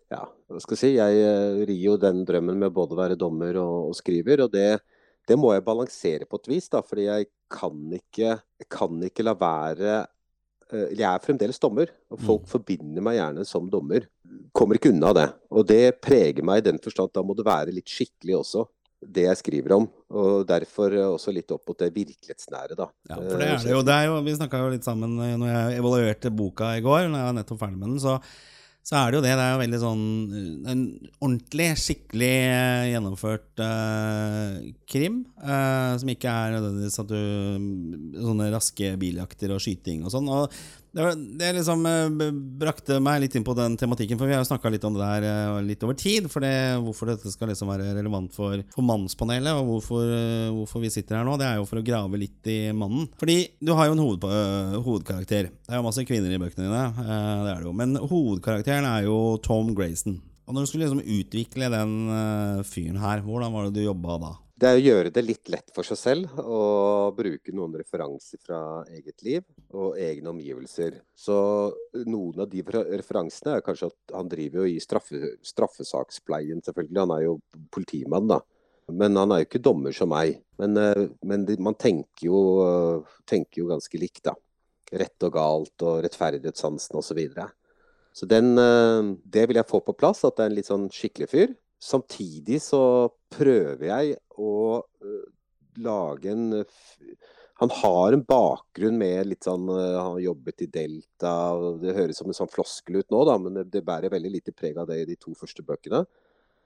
Ja, 0.09 0.25
hva 0.25 0.59
skal 0.59 0.75
jeg 0.75 0.81
si. 0.81 0.91
Jeg 0.97 1.65
rir 1.69 1.81
jo 1.83 1.97
den 1.97 2.25
drømmen 2.25 2.57
med 2.57 2.73
både 2.73 2.95
å 2.95 2.99
være 2.99 3.15
dommer 3.15 3.55
og, 3.61 3.89
og 3.89 3.95
skriver. 3.95 4.41
Og 4.45 4.51
det, 4.51 4.79
det, 5.27 5.37
må 5.37 5.53
jeg 5.53 5.65
balansere 5.65 6.25
på 6.25 6.39
et 6.39 6.49
vis, 6.49 6.69
da. 6.69 6.81
Fordi 6.81 7.05
jeg 7.05 7.29
kan 7.49 7.93
ikke, 7.93 8.39
kan 8.69 9.03
ikke 9.05 9.25
la 9.25 9.35
være 9.37 10.05
jeg 10.69 11.01
er 11.01 11.21
fremdeles 11.23 11.57
dommer, 11.57 11.89
og 12.13 12.19
folk 12.21 12.43
mm. 12.43 12.49
forbinder 12.51 13.01
meg 13.01 13.15
gjerne 13.17 13.41
som 13.47 13.65
dommer. 13.73 14.03
Kommer 14.53 14.77
ikke 14.77 14.91
unna 14.91 15.09
det. 15.17 15.23
Og 15.49 15.65
det 15.65 15.97
preger 15.97 16.45
meg 16.45 16.61
i 16.61 16.65
den 16.67 16.77
forstand 16.83 17.09
at 17.09 17.17
da 17.17 17.23
må 17.25 17.33
det 17.33 17.45
være 17.47 17.73
litt 17.73 17.89
skikkelig 17.89 18.35
også 18.37 18.67
det 19.01 19.25
jeg 19.25 19.39
skriver 19.39 19.79
om. 19.79 19.87
Og 20.09 20.45
derfor 20.49 20.95
også 21.05 21.33
litt 21.35 21.51
opp 21.53 21.67
mot 21.69 21.77
det 21.77 21.91
virkelighetsnære, 21.93 22.77
da. 22.77 22.87
Ja, 23.11 23.17
for 23.19 23.35
det 23.37 23.49
er 23.49 23.59
det 23.61 23.73
jo. 23.75 23.81
Det 23.85 23.93
er 23.95 24.07
jo 24.09 24.21
vi 24.25 24.37
snakka 24.39 24.63
jo 24.63 24.71
litt 24.73 24.87
sammen 24.87 25.19
eh, 25.21 25.35
når 25.37 25.51
jeg 25.51 25.81
evaluerte 25.83 26.31
boka 26.33 26.71
i 26.77 26.85
går, 26.85 27.09
når 27.09 27.21
jeg 27.21 27.29
var 27.29 27.35
nettopp 27.37 27.61
ferdig 27.61 27.81
med 27.81 27.93
den. 27.93 27.99
så 28.05 28.17
så 28.89 28.95
er 28.97 29.11
det 29.11 29.19
jo 29.19 29.21
det. 29.21 29.33
Det 29.37 29.43
er 29.43 29.51
jo 29.53 29.61
veldig 29.61 29.79
sånn 29.83 30.03
eh, 30.33 30.71
en 30.71 30.83
ordentlig, 31.19 31.67
skikkelig 31.77 32.31
eh, 32.49 32.87
gjennomført 32.93 33.61
uh, 33.61 34.55
krim. 34.89 35.19
Uh, 35.37 35.93
som 36.01 36.09
ikke 36.09 36.31
er 36.31 36.55
nødvendigvis 36.55 37.01
at 37.03 37.11
du 37.11 38.17
Sånne 38.19 38.49
raske 38.53 38.93
biljakter 38.99 39.53
og 39.53 39.61
skyting 39.63 40.01
og 40.07 40.13
sånn. 40.13 40.29
Og 40.33 40.55
det, 40.95 41.05
det, 41.39 41.49
liksom 41.59 41.83
uh, 41.85 42.29
brakte 42.61 42.99
meg 43.03 43.21
litt 43.23 43.35
inn 43.37 43.45
på 43.45 43.55
den 43.57 43.75
tematikken, 43.79 44.17
for 44.19 44.29
vi 44.29 44.35
har 44.35 44.41
jo 44.41 44.49
snakka 44.49 44.71
litt 44.73 44.85
om 44.87 44.95
det 44.97 45.05
der 45.05 45.59
litt 45.65 45.83
over 45.85 45.97
tid. 45.99 46.29
For 46.31 46.45
det, 46.45 46.53
hvorfor 46.83 47.11
dette 47.11 47.33
skal 47.33 47.51
liksom 47.51 47.69
være 47.71 47.91
relevant 47.97 48.33
for, 48.35 48.63
for 48.73 48.87
Mannspanelet, 48.87 49.53
og 49.59 49.69
hvorfor, 49.69 50.15
hvorfor, 50.55 50.83
vi 50.83 50.93
sitter 50.93 51.19
her 51.19 51.27
nå, 51.27 51.37
det 51.39 51.47
er 51.49 51.59
jo 51.59 51.67
for 51.69 51.81
å 51.81 51.85
grave 51.85 52.21
litt 52.21 52.49
i 52.49 52.59
mannen. 52.75 53.09
Fordi 53.21 53.37
du 53.61 53.73
har 53.77 53.89
jo 53.89 53.97
en 53.97 54.03
hoved, 54.03 54.25
hovedkarakter. 54.87 55.51
Det 55.53 55.75
er 55.75 55.81
jo 55.81 55.85
masse 55.85 56.07
kvinner 56.09 56.33
i 56.33 56.41
bøkene 56.41 56.65
dine, 56.65 57.07
det 57.45 57.53
er 57.53 57.61
det 57.61 57.69
jo. 57.69 57.77
Men 57.77 57.95
hovedkarakteren 57.99 58.89
er 58.89 59.05
jo 59.09 59.37
Tom 59.45 59.73
Grayson. 59.77 60.19
Og 60.49 60.55
Når 60.55 60.65
du 60.65 60.69
skulle 60.71 60.87
liksom 60.87 61.17
utvikle 61.19 61.69
den 61.69 61.97
fyren 62.65 63.01
her, 63.03 63.21
hvordan 63.21 63.53
var 63.53 63.67
det 63.67 63.77
du 63.77 63.85
jobba 63.85 64.17
da? 64.23 64.31
Det 64.59 64.67
er 64.67 64.75
å 64.75 64.81
gjøre 64.83 65.11
det 65.15 65.21
litt 65.23 65.49
lett 65.53 65.69
for 65.71 65.87
seg 65.87 65.97
selv 65.99 66.39
og 66.41 67.15
bruke 67.15 67.53
noen 67.55 67.77
referanser 67.79 68.41
fra 68.43 68.81
eget 68.91 69.23
liv 69.23 69.43
og 69.71 69.95
egne 70.01 70.33
omgivelser. 70.33 70.97
Så 71.15 71.37
noen 72.03 72.41
av 72.43 72.49
de 72.51 72.63
referansene 72.65 73.55
er 73.55 73.63
kanskje 73.63 73.87
at 73.87 74.15
han 74.17 74.31
driver 74.31 74.65
jo 74.65 74.73
i 74.73 74.81
straffe, 74.83 75.35
straffesakspleien, 75.47 76.59
selvfølgelig. 76.65 76.99
Han 77.05 77.15
er 77.15 77.23
jo 77.23 77.37
politimann, 77.71 78.27
da. 78.33 78.41
Men 78.91 79.15
han 79.21 79.31
er 79.31 79.43
jo 79.43 79.47
ikke 79.47 79.63
dommer 79.63 79.95
som 79.95 80.11
meg. 80.11 80.41
Men, 80.59 80.75
uh, 80.75 81.07
men 81.23 81.47
man 81.63 81.79
tenker 81.79 82.27
jo, 82.27 82.43
tenker 83.29 83.63
jo 83.63 83.71
ganske 83.71 84.01
likt, 84.01 84.25
da. 84.27 84.35
Rett 84.91 85.23
og 85.23 85.35
galt 85.37 85.87
og 85.87 86.03
rettferdighetssansen 86.03 86.99
osv. 86.99 87.21
Så 88.11 88.27
den, 88.27 88.57
eh, 88.57 89.15
det 89.23 89.43
vil 89.47 89.59
jeg 89.61 89.69
få 89.69 89.79
på 89.85 89.93
plass, 89.93 90.25
at 90.25 90.35
det 90.35 90.43
er 90.43 90.49
en 90.49 90.55
litt 90.57 90.67
sånn 90.67 90.87
skikkelig 90.89 91.27
fyr. 91.29 91.51
Samtidig 91.79 92.57
så 92.65 92.81
prøver 93.31 93.85
jeg 93.85 94.17
å 94.39 94.55
eh, 95.03 95.27
lage 95.83 96.31
en 96.31 96.63
Han 97.59 97.71
har 97.75 98.15
en 98.15 98.23
bakgrunn 98.23 98.97
med 98.97 99.27
litt 99.27 99.43
sånn 99.43 99.67
eh, 99.73 99.97
Han 99.99 100.15
har 100.15 100.25
jobbet 100.29 100.63
i 100.63 100.69
Delta. 100.71 101.33
Det 101.81 101.95
høres 101.97 102.21
som 102.21 102.31
en 102.31 102.37
sånn 102.37 102.51
floskel 102.51 103.01
ut 103.01 103.11
nå, 103.11 103.23
da, 103.27 103.37
men 103.41 103.63
det 103.67 103.85
bærer 103.85 104.13
veldig 104.13 104.31
lite 104.37 104.55
preg 104.55 104.79
av 104.79 104.87
det 104.89 105.01
i 105.01 105.07
de 105.09 105.17
to 105.19 105.35
første 105.37 105.65
bøkene. 105.65 106.05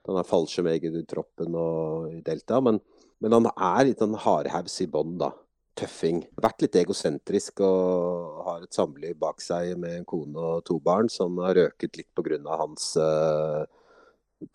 Han 0.07 0.19
er 0.19 0.27
fallskjermeger 0.27 0.99
i 0.99 1.05
troppen 1.07 1.55
og 1.55 2.11
i 2.11 2.19
Delta, 2.25 2.59
men, 2.63 2.81
men 3.23 3.37
han 3.37 3.47
er 3.53 3.87
litt 3.87 4.03
sånn 4.03 4.19
hardhaus 4.19 4.81
i 4.83 4.89
bånn, 4.91 5.15
da. 5.21 5.31
tøffing. 5.79 6.19
Vært 6.43 6.65
litt 6.65 6.75
egosentrisk 6.77 7.63
og 7.65 8.41
har 8.45 8.65
et 8.65 8.75
samliv 8.75 9.15
bak 9.17 9.41
seg 9.41 9.77
med 9.79 10.01
en 10.01 10.05
kone 10.05 10.37
og 10.37 10.65
to 10.67 10.77
barn 10.83 11.09
som 11.09 11.39
har 11.41 11.55
røket 11.57 11.97
litt 11.97 12.11
pga. 12.13 12.37
hans 12.59 12.91
uh, 12.99 13.63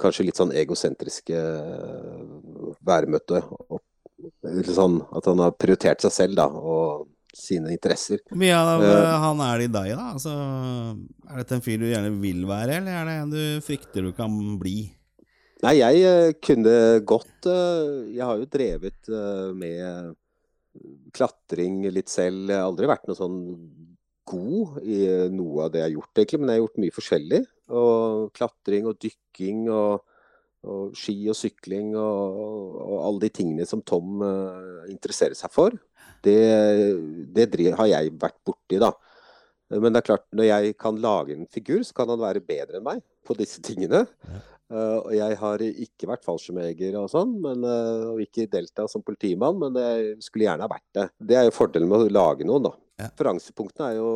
kanskje 0.00 0.26
litt 0.28 0.40
sånn 0.40 0.54
egosentriske 0.56 1.38
uh, 1.38 2.74
væremåte. 2.84 3.42
Sånn 4.66 4.98
at 5.14 5.28
han 5.30 5.40
har 5.44 5.56
prioritert 5.56 6.02
seg 6.04 6.14
selv 6.14 6.38
da, 6.40 6.48
og 6.48 7.08
sine 7.38 7.70
interesser. 7.74 8.22
Hvor 8.26 8.40
mye 8.40 8.56
av 8.56 8.82
uh, 8.82 9.16
han 9.24 9.42
er 9.46 9.62
det 9.62 9.68
i 9.68 9.72
deg, 9.78 9.90
da? 9.94 10.06
Altså, 10.16 10.36
er 11.28 11.42
dette 11.42 11.58
en 11.58 11.64
fyr 11.64 11.82
du 11.82 11.88
gjerne 11.90 12.14
vil 12.22 12.46
være, 12.48 12.80
eller 12.80 13.00
er 13.00 13.10
det 13.10 13.18
en 13.22 13.34
du 13.34 13.42
frykter 13.64 14.08
du 14.08 14.14
kan 14.16 14.34
bli? 14.60 14.78
Nei, 15.64 15.74
jeg 15.80 16.36
kunne 16.38 16.72
godt 17.02 17.48
Jeg 17.48 18.22
har 18.22 18.36
jo 18.38 18.44
drevet 18.46 19.08
med 19.58 20.12
klatring 21.16 21.80
litt 21.90 22.12
selv. 22.12 22.46
Jeg 22.46 22.60
har 22.60 22.68
aldri 22.68 22.86
vært 22.86 23.08
noe 23.08 23.18
sånn 23.18 23.38
god 24.28 24.78
i 24.84 25.00
noe 25.32 25.66
av 25.66 25.72
det 25.72 25.82
jeg 25.82 25.88
har 25.88 25.96
gjort, 25.96 26.12
egentlig, 26.14 26.40
men 26.42 26.52
jeg 26.52 26.58
har 26.58 26.64
gjort 26.66 26.80
mye 26.84 26.96
forskjellig. 26.98 27.42
Og 27.78 28.30
klatring 28.36 28.88
og 28.88 29.00
dykking 29.02 29.66
og, 29.72 30.04
og 30.68 30.96
ski 30.98 31.16
og 31.32 31.36
sykling 31.38 31.92
og, 31.96 32.38
og, 32.84 32.96
alle 33.08 33.24
de 33.26 33.32
tingene 33.40 33.68
som 33.68 33.84
Tom 33.84 34.22
interesserer 34.88 35.36
seg 35.38 35.52
for. 35.52 35.76
Det, 36.24 36.38
det 37.34 37.48
har 37.78 37.90
jeg 37.92 38.16
vært 38.20 38.40
borti, 38.46 38.80
da. 38.82 38.92
Men 39.68 39.92
det 39.92 40.00
er 40.00 40.08
klart, 40.08 40.24
når 40.32 40.48
jeg 40.48 40.76
kan 40.80 41.00
lage 41.00 41.34
en 41.36 41.48
figur, 41.52 41.82
så 41.84 41.96
kan 41.96 42.08
han 42.08 42.20
være 42.22 42.44
bedre 42.44 42.80
enn 42.80 42.86
meg 42.86 43.02
på 43.28 43.36
disse 43.36 43.60
tingene. 43.64 44.06
Ja. 44.28 44.44
Uh, 44.68 44.98
og 45.00 45.12
jeg 45.16 45.36
har 45.40 45.62
ikke 45.64 46.10
vært 46.10 46.26
fallskjermjeger 46.26 46.96
og 47.00 47.06
sånn, 47.08 47.30
men, 47.40 47.62
uh, 47.64 48.10
og 48.12 48.18
ikke 48.20 48.44
delta 48.52 48.84
som 48.92 49.04
politimann, 49.04 49.56
men 49.56 49.78
jeg 49.80 50.18
skulle 50.26 50.44
gjerne 50.44 50.66
ha 50.66 50.68
vært 50.68 50.88
det. 50.96 51.06
Det 51.30 51.38
er 51.40 51.46
jo 51.46 51.54
fordelen 51.56 51.88
med 51.88 52.04
å 52.04 52.10
lage 52.12 52.44
noen, 52.48 52.66
da. 52.66 52.74
Ja. 52.98 53.06
Referansepunktene 53.12 53.92
er 53.92 53.98
jo 54.00 54.08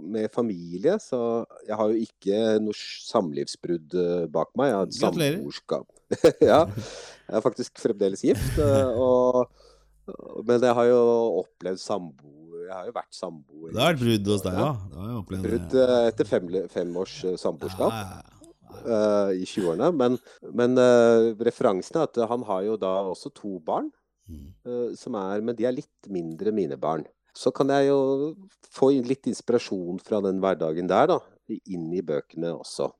med 0.00 0.30
familie, 0.32 0.96
så 1.02 1.18
jeg 1.66 1.76
har 1.76 1.92
jo 1.92 2.06
ikke 2.06 2.38
noe 2.64 2.76
samlivsbrudd 2.78 3.96
eh, 4.00 4.24
bak 4.32 4.54
meg. 4.56 4.70
Jeg 4.70 4.78
har 4.78 4.88
et 4.88 4.96
samboerskap. 5.00 5.90
ja, 6.50 6.62
jeg 6.64 7.36
er 7.36 7.44
faktisk 7.44 7.82
fremdeles 7.84 8.24
gift. 8.24 8.60
og 9.04 9.44
men 10.44 10.60
jeg 10.60 10.76
har 10.76 10.90
jo 10.90 11.00
opplevd 11.42 11.80
sambo... 11.80 12.32
Jeg 12.64 12.72
har 12.72 12.86
jo 12.88 12.94
vært 12.96 13.12
samboer. 13.12 13.72
Det 13.74 13.80
har 13.80 13.90
vært 13.92 14.00
brudd 14.00 14.28
hos 14.32 14.44
deg, 14.44 14.54
ja? 14.56 14.68
Brudd 15.44 15.74
eh, 15.82 15.98
etter 16.08 16.28
fem, 16.28 16.46
fem 16.72 16.94
års 16.96 17.18
eh, 17.28 17.36
samboerskap. 17.40 17.92
Ja, 17.92 18.22
uh, 18.84 19.30
I 19.36 19.44
20-årene. 19.44 19.90
Men, 19.96 20.16
men 20.56 20.80
uh, 20.80 21.34
referansen 21.44 22.00
er 22.00 22.08
at 22.08 22.20
han 22.30 22.46
har 22.48 22.64
jo 22.64 22.78
da 22.80 22.94
også 23.12 23.32
to 23.36 23.58
barn. 23.64 23.90
Uh, 24.64 24.96
som 24.96 25.16
er, 25.20 25.44
men 25.44 25.56
de 25.58 25.68
er 25.68 25.76
litt 25.76 26.08
mindre 26.08 26.54
mine 26.56 26.80
barn. 26.80 27.04
Så 27.34 27.50
kan 27.54 27.70
jeg 27.74 27.88
jo 27.90 28.00
få 28.74 28.90
litt 29.06 29.26
inspirasjon 29.30 30.00
fra 30.02 30.20
den 30.24 30.40
hverdagen 30.42 30.90
der, 30.90 31.10
da. 31.14 31.20
Inn 31.50 31.90
i 31.94 32.02
bøkene 32.04 32.54
også 32.54 32.90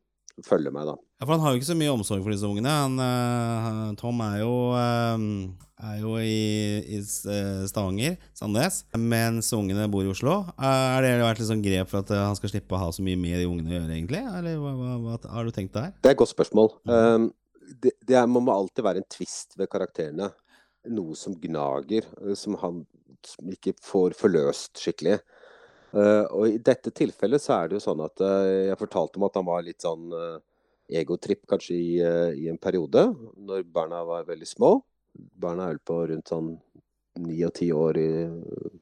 følge 0.42 0.72
meg, 0.74 0.88
da. 0.88 0.96
Ja, 1.20 1.26
For 1.26 1.36
han 1.36 1.44
har 1.44 1.52
jo 1.54 1.60
ikke 1.60 1.68
så 1.68 1.76
mye 1.78 1.92
omsorg 1.94 2.24
for 2.24 2.34
disse 2.34 2.48
ungene. 2.48 2.72
Han, 2.72 2.96
uh, 2.98 3.92
Tom 4.00 4.18
er 4.24 4.40
jo, 4.40 4.54
uh, 4.74 5.84
er 5.84 6.00
jo 6.00 6.16
i, 6.18 6.34
i, 6.96 6.98
eh, 6.98 7.62
Stavanger, 7.70 8.16
Sandnes, 8.36 8.80
mens 8.98 9.52
ungene 9.54 9.86
bor 9.92 10.06
i 10.06 10.10
Oslo. 10.10 10.40
Er 10.58 11.04
det 11.04 11.14
vært 11.22 11.42
litt 11.42 11.50
sånn 11.50 11.64
grep 11.64 11.90
for 11.90 12.02
at 12.02 12.12
han 12.14 12.38
skal 12.38 12.54
slippe 12.54 12.74
å 12.74 12.82
ha 12.82 12.90
så 12.94 13.04
mye 13.04 13.20
med 13.20 13.38
de 13.42 13.48
ungene 13.48 13.70
å 13.70 13.76
gjøre, 13.78 13.94
egentlig? 13.98 14.22
Eller 14.40 14.58
hva, 14.62 14.74
hva, 14.78 14.94
hva 15.04 15.34
har 15.36 15.46
du 15.46 15.54
tenkt 15.54 15.76
der? 15.76 15.92
Det 16.00 16.10
er 16.10 16.16
et 16.16 16.22
godt 16.22 16.32
spørsmål. 16.32 16.72
Mm. 16.88 17.28
det, 17.84 17.94
det 18.08 18.18
er, 18.18 18.30
må 18.30 18.42
alltid 18.54 18.86
være 18.86 19.02
en 19.04 19.10
tvist 19.12 19.58
ved 19.60 19.70
karakterene. 19.70 20.32
Noe 20.92 21.16
som 21.16 21.36
gnager, 21.40 22.06
som 22.36 22.58
han 22.60 22.82
ikke 23.54 23.72
får 23.80 24.16
forløst 24.18 24.82
skikkelig. 24.82 25.18
Uh, 25.94 26.26
og 26.34 26.48
I 26.50 26.58
dette 26.58 26.90
tilfellet 26.90 27.42
så 27.42 27.54
er 27.56 27.70
det 27.70 27.78
jo 27.78 27.84
sånn 27.84 28.02
at 28.04 28.20
uh, 28.24 28.66
jeg 28.70 28.80
fortalte 28.80 29.20
om 29.20 29.28
at 29.28 29.38
han 29.38 29.46
var 29.46 29.62
litt 29.64 29.84
sånn 29.84 30.10
egotripp 30.90 31.46
kanskje 31.48 31.76
i, 31.78 31.92
i, 32.36 32.48
en 32.50 32.58
periode, 32.60 33.06
når 33.40 33.62
barna 33.72 34.02
var 34.04 34.26
veldig 34.28 34.48
små. 34.48 34.74
Barna 35.14 35.68
er 35.68 35.76
vel 35.76 35.84
på 35.86 36.00
rundt 36.10 36.28
sånn 36.28 36.50
ni 37.22 37.38
og 37.46 37.54
ti 37.54 37.68
år 37.72 37.98
i, 38.00 38.08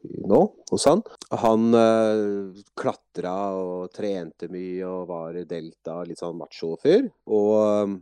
i 0.08 0.22
nå 0.28 0.40
hos 0.70 0.86
han. 0.88 1.02
Han 1.42 1.76
uh, 1.76 2.62
klatra 2.78 3.34
og 3.58 3.92
trente 3.94 4.48
mye 4.52 4.88
og 4.88 5.10
var 5.10 5.36
i 5.36 5.44
delta, 5.48 6.00
litt 6.08 6.22
sånn 6.22 6.38
macho-fyr. 6.40 7.10
Og 7.28 7.98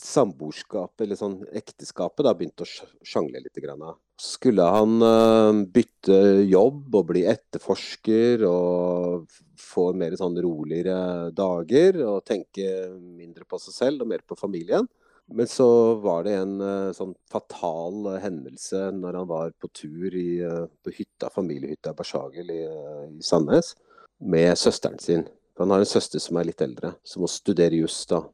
samboerskapet, 0.00 1.04
eller 1.04 1.18
sånn 1.18 1.36
ekteskapet, 1.54 2.24
da 2.26 2.34
begynte 2.36 2.66
å 2.66 2.88
sjangle 3.06 3.42
litt. 3.42 3.60
Grann. 3.64 3.84
Skulle 4.20 4.66
han 4.66 4.98
uh, 5.02 5.62
bytte 5.70 6.18
jobb 6.50 6.96
og 6.98 7.06
bli 7.12 7.22
etterforsker 7.30 8.42
og 8.48 9.30
få 9.60 9.92
mer 9.96 10.16
sånn 10.18 10.36
roligere 10.42 11.30
dager 11.34 12.00
og 12.02 12.24
tenke 12.26 12.90
mindre 12.92 13.46
på 13.48 13.60
seg 13.62 13.76
selv 13.78 14.04
og 14.04 14.10
mer 14.10 14.24
på 14.26 14.38
familien. 14.38 14.88
Men 15.32 15.48
så 15.48 15.68
var 16.02 16.26
det 16.26 16.34
en 16.36 16.58
uh, 16.60 16.92
sånn 16.96 17.14
fatal 17.32 18.18
hendelse 18.20 18.90
når 18.98 19.20
han 19.22 19.30
var 19.30 19.54
på 19.56 19.70
tur 19.72 20.18
i, 20.18 20.42
på 20.84 20.98
hytta, 20.98 21.30
familiehytta 21.32 21.94
Bersagel 21.96 22.50
i, 22.52 22.60
i 23.14 23.24
Sandnes 23.24 23.72
med 24.18 24.52
søsteren 24.58 25.00
sin. 25.00 25.24
Han 25.60 25.70
har 25.70 25.82
en 25.82 25.88
søster 25.88 26.22
som 26.22 26.38
er 26.40 26.48
litt 26.48 26.62
eldre, 26.64 26.96
som 27.06 27.22
må 27.22 27.30
studere 27.30 27.78
juss. 27.78 28.00
da. 28.10 28.24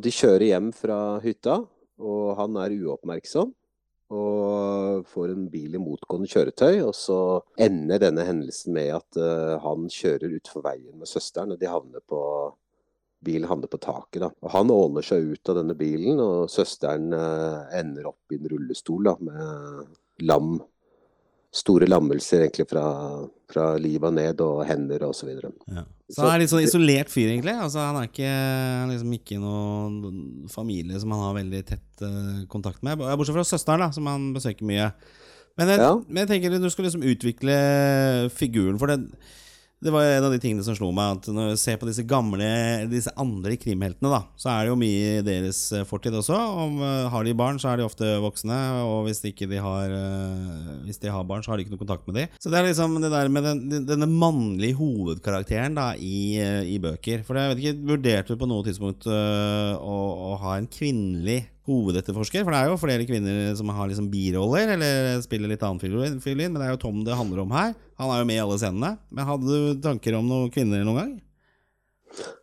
De 0.00 0.12
kjører 0.14 0.46
hjem 0.48 0.70
fra 0.72 1.18
hytta, 1.20 1.58
og 2.00 2.36
han 2.38 2.56
er 2.62 2.76
uoppmerksom. 2.78 3.52
Og 4.10 5.04
får 5.06 5.30
en 5.30 5.44
bil 5.52 5.76
i 5.76 5.80
motgående 5.82 6.26
kjøretøy, 6.30 6.80
og 6.82 6.94
så 6.98 7.18
ender 7.62 8.00
denne 8.02 8.24
hendelsen 8.26 8.74
med 8.74 8.90
at 8.96 9.20
uh, 9.20 9.60
han 9.62 9.86
kjører 9.92 10.34
utfor 10.40 10.64
veien 10.64 10.96
med 10.98 11.06
søsteren, 11.06 11.54
og 11.54 11.60
de 11.60 11.70
havner 11.70 12.02
på 12.10 12.22
bilen 13.22 13.46
havner 13.46 13.70
på 13.70 13.78
taket. 13.78 14.24
da. 14.24 14.32
Og 14.42 14.50
Han 14.56 14.72
åler 14.74 15.06
seg 15.06 15.30
ut 15.30 15.52
av 15.52 15.60
denne 15.60 15.76
bilen, 15.78 16.18
og 16.24 16.50
søsteren 16.50 17.14
uh, 17.14 17.70
ender 17.76 18.10
opp 18.10 18.34
i 18.34 18.40
en 18.40 18.50
rullestol 18.50 19.06
da, 19.06 19.14
med 19.22 20.26
lam 20.26 20.56
store 21.50 21.88
lammelser 21.90 22.44
egentlig 22.44 22.68
fra, 22.70 22.84
fra 23.50 23.64
livet 23.82 24.14
ned 24.14 24.42
og 24.44 24.62
hender 24.68 25.02
og 25.08 25.16
så 25.18 25.26
videre. 25.26 25.50
Ja. 25.66 25.82
Så 26.10 26.22
han 26.22 26.36
er 26.36 26.42
litt 26.42 26.52
sånn 26.52 26.62
isolert 26.62 27.10
fyr, 27.10 27.28
egentlig? 27.32 27.54
Altså, 27.54 27.82
han 27.82 27.98
er 27.98 28.06
ikke, 28.06 28.30
liksom 28.90 29.16
ikke 29.18 29.40
noen 29.42 30.46
familie 30.50 30.98
som 31.02 31.14
han 31.14 31.24
har 31.26 31.36
veldig 31.38 31.62
tett 31.66 32.04
uh, 32.06 32.40
kontakt 32.50 32.82
med? 32.86 33.02
Bortsett 33.02 33.36
fra 33.36 33.46
søsteren, 33.46 33.82
da, 33.82 33.90
som 33.94 34.06
han 34.10 34.30
besøker 34.34 34.66
mye. 34.66 34.88
Men 35.58 35.74
jeg, 35.74 35.82
ja. 35.82 35.92
men 36.06 36.22
jeg 36.22 36.30
tenker 36.30 36.56
du 36.56 36.70
skal 36.72 36.86
liksom 36.86 37.06
utvikle 37.06 37.56
figuren 38.34 38.78
for 38.80 38.90
det 38.90 39.02
det 39.80 39.92
var 39.94 40.04
en 40.04 40.26
av 40.26 40.32
de 40.34 40.38
tingene 40.40 40.64
som 40.64 40.76
slo 40.76 40.90
meg. 40.92 41.16
At 41.16 41.28
Når 41.32 41.54
jeg 41.54 41.60
ser 41.62 41.78
på 41.80 41.88
disse 41.88 42.04
gamle 42.08 42.48
Disse 42.90 43.12
andre 43.20 43.56
krimheltene, 43.60 44.10
da 44.12 44.20
så 44.40 44.50
er 44.52 44.66
det 44.66 44.72
jo 44.72 44.78
mye 44.80 45.12
i 45.20 45.24
deres 45.24 45.60
eh, 45.76 45.86
fortid 45.88 46.14
også. 46.16 46.36
Om, 46.36 46.78
uh, 46.80 47.08
har 47.12 47.24
de 47.24 47.34
barn, 47.36 47.58
så 47.60 47.70
er 47.70 47.80
de 47.80 47.86
ofte 47.86 48.08
voksne. 48.22 48.58
Og 48.84 49.06
hvis, 49.06 49.22
ikke 49.28 49.48
de 49.50 49.60
har, 49.60 49.92
uh, 49.92 50.70
hvis 50.84 51.00
de 51.00 51.12
har 51.12 51.26
barn, 51.28 51.44
så 51.44 51.52
har 51.52 51.58
de 51.60 51.64
ikke 51.64 51.74
noe 51.74 51.82
kontakt 51.82 52.08
med 52.08 52.18
dem. 52.20 52.36
Så 52.40 52.52
det 52.52 52.60
er 52.60 52.68
liksom 52.68 52.98
det 53.00 53.12
der 53.12 53.32
med 53.32 53.48
den, 53.48 53.86
denne 53.88 54.08
mannlige 54.10 54.78
hovedkarakteren 54.80 55.78
da 55.78 55.90
i, 55.96 56.40
i 56.74 56.76
bøker. 56.82 57.24
For 57.26 57.40
jeg 57.40 57.54
vet 57.54 57.64
ikke, 57.64 57.88
Vurderte 57.90 58.36
du 58.36 58.40
på 58.40 58.48
noe 58.50 58.64
tidspunkt 58.66 59.08
å, 59.08 59.96
å 60.30 60.34
ha 60.42 60.58
en 60.58 60.68
kvinnelig 60.70 61.40
hovedetterforsker. 61.70 62.44
For 62.44 62.54
det 62.54 62.60
er 62.60 62.70
jo 62.70 62.80
flere 62.82 63.06
kvinner 63.08 63.54
som 63.58 63.70
har 63.74 63.88
liksom 63.90 64.10
biroller, 64.12 64.74
eller 64.76 65.22
spiller 65.24 65.52
litt 65.52 65.64
annen 65.66 65.80
fiolin, 65.80 66.52
men 66.52 66.60
det 66.60 66.68
er 66.68 66.74
jo 66.74 66.82
Tom 66.82 67.02
det 67.06 67.16
handler 67.16 67.44
om 67.44 67.56
her. 67.56 67.74
Han 68.00 68.12
er 68.12 68.22
jo 68.22 68.28
med 68.28 68.38
i 68.38 68.44
alle 68.44 68.60
scenene. 68.60 68.94
Men 69.10 69.28
hadde 69.28 69.48
du 69.48 69.82
tanker 69.84 70.18
om 70.18 70.28
noen 70.28 70.52
kvinner 70.54 70.84
noen 70.86 71.02
gang? 71.02 71.18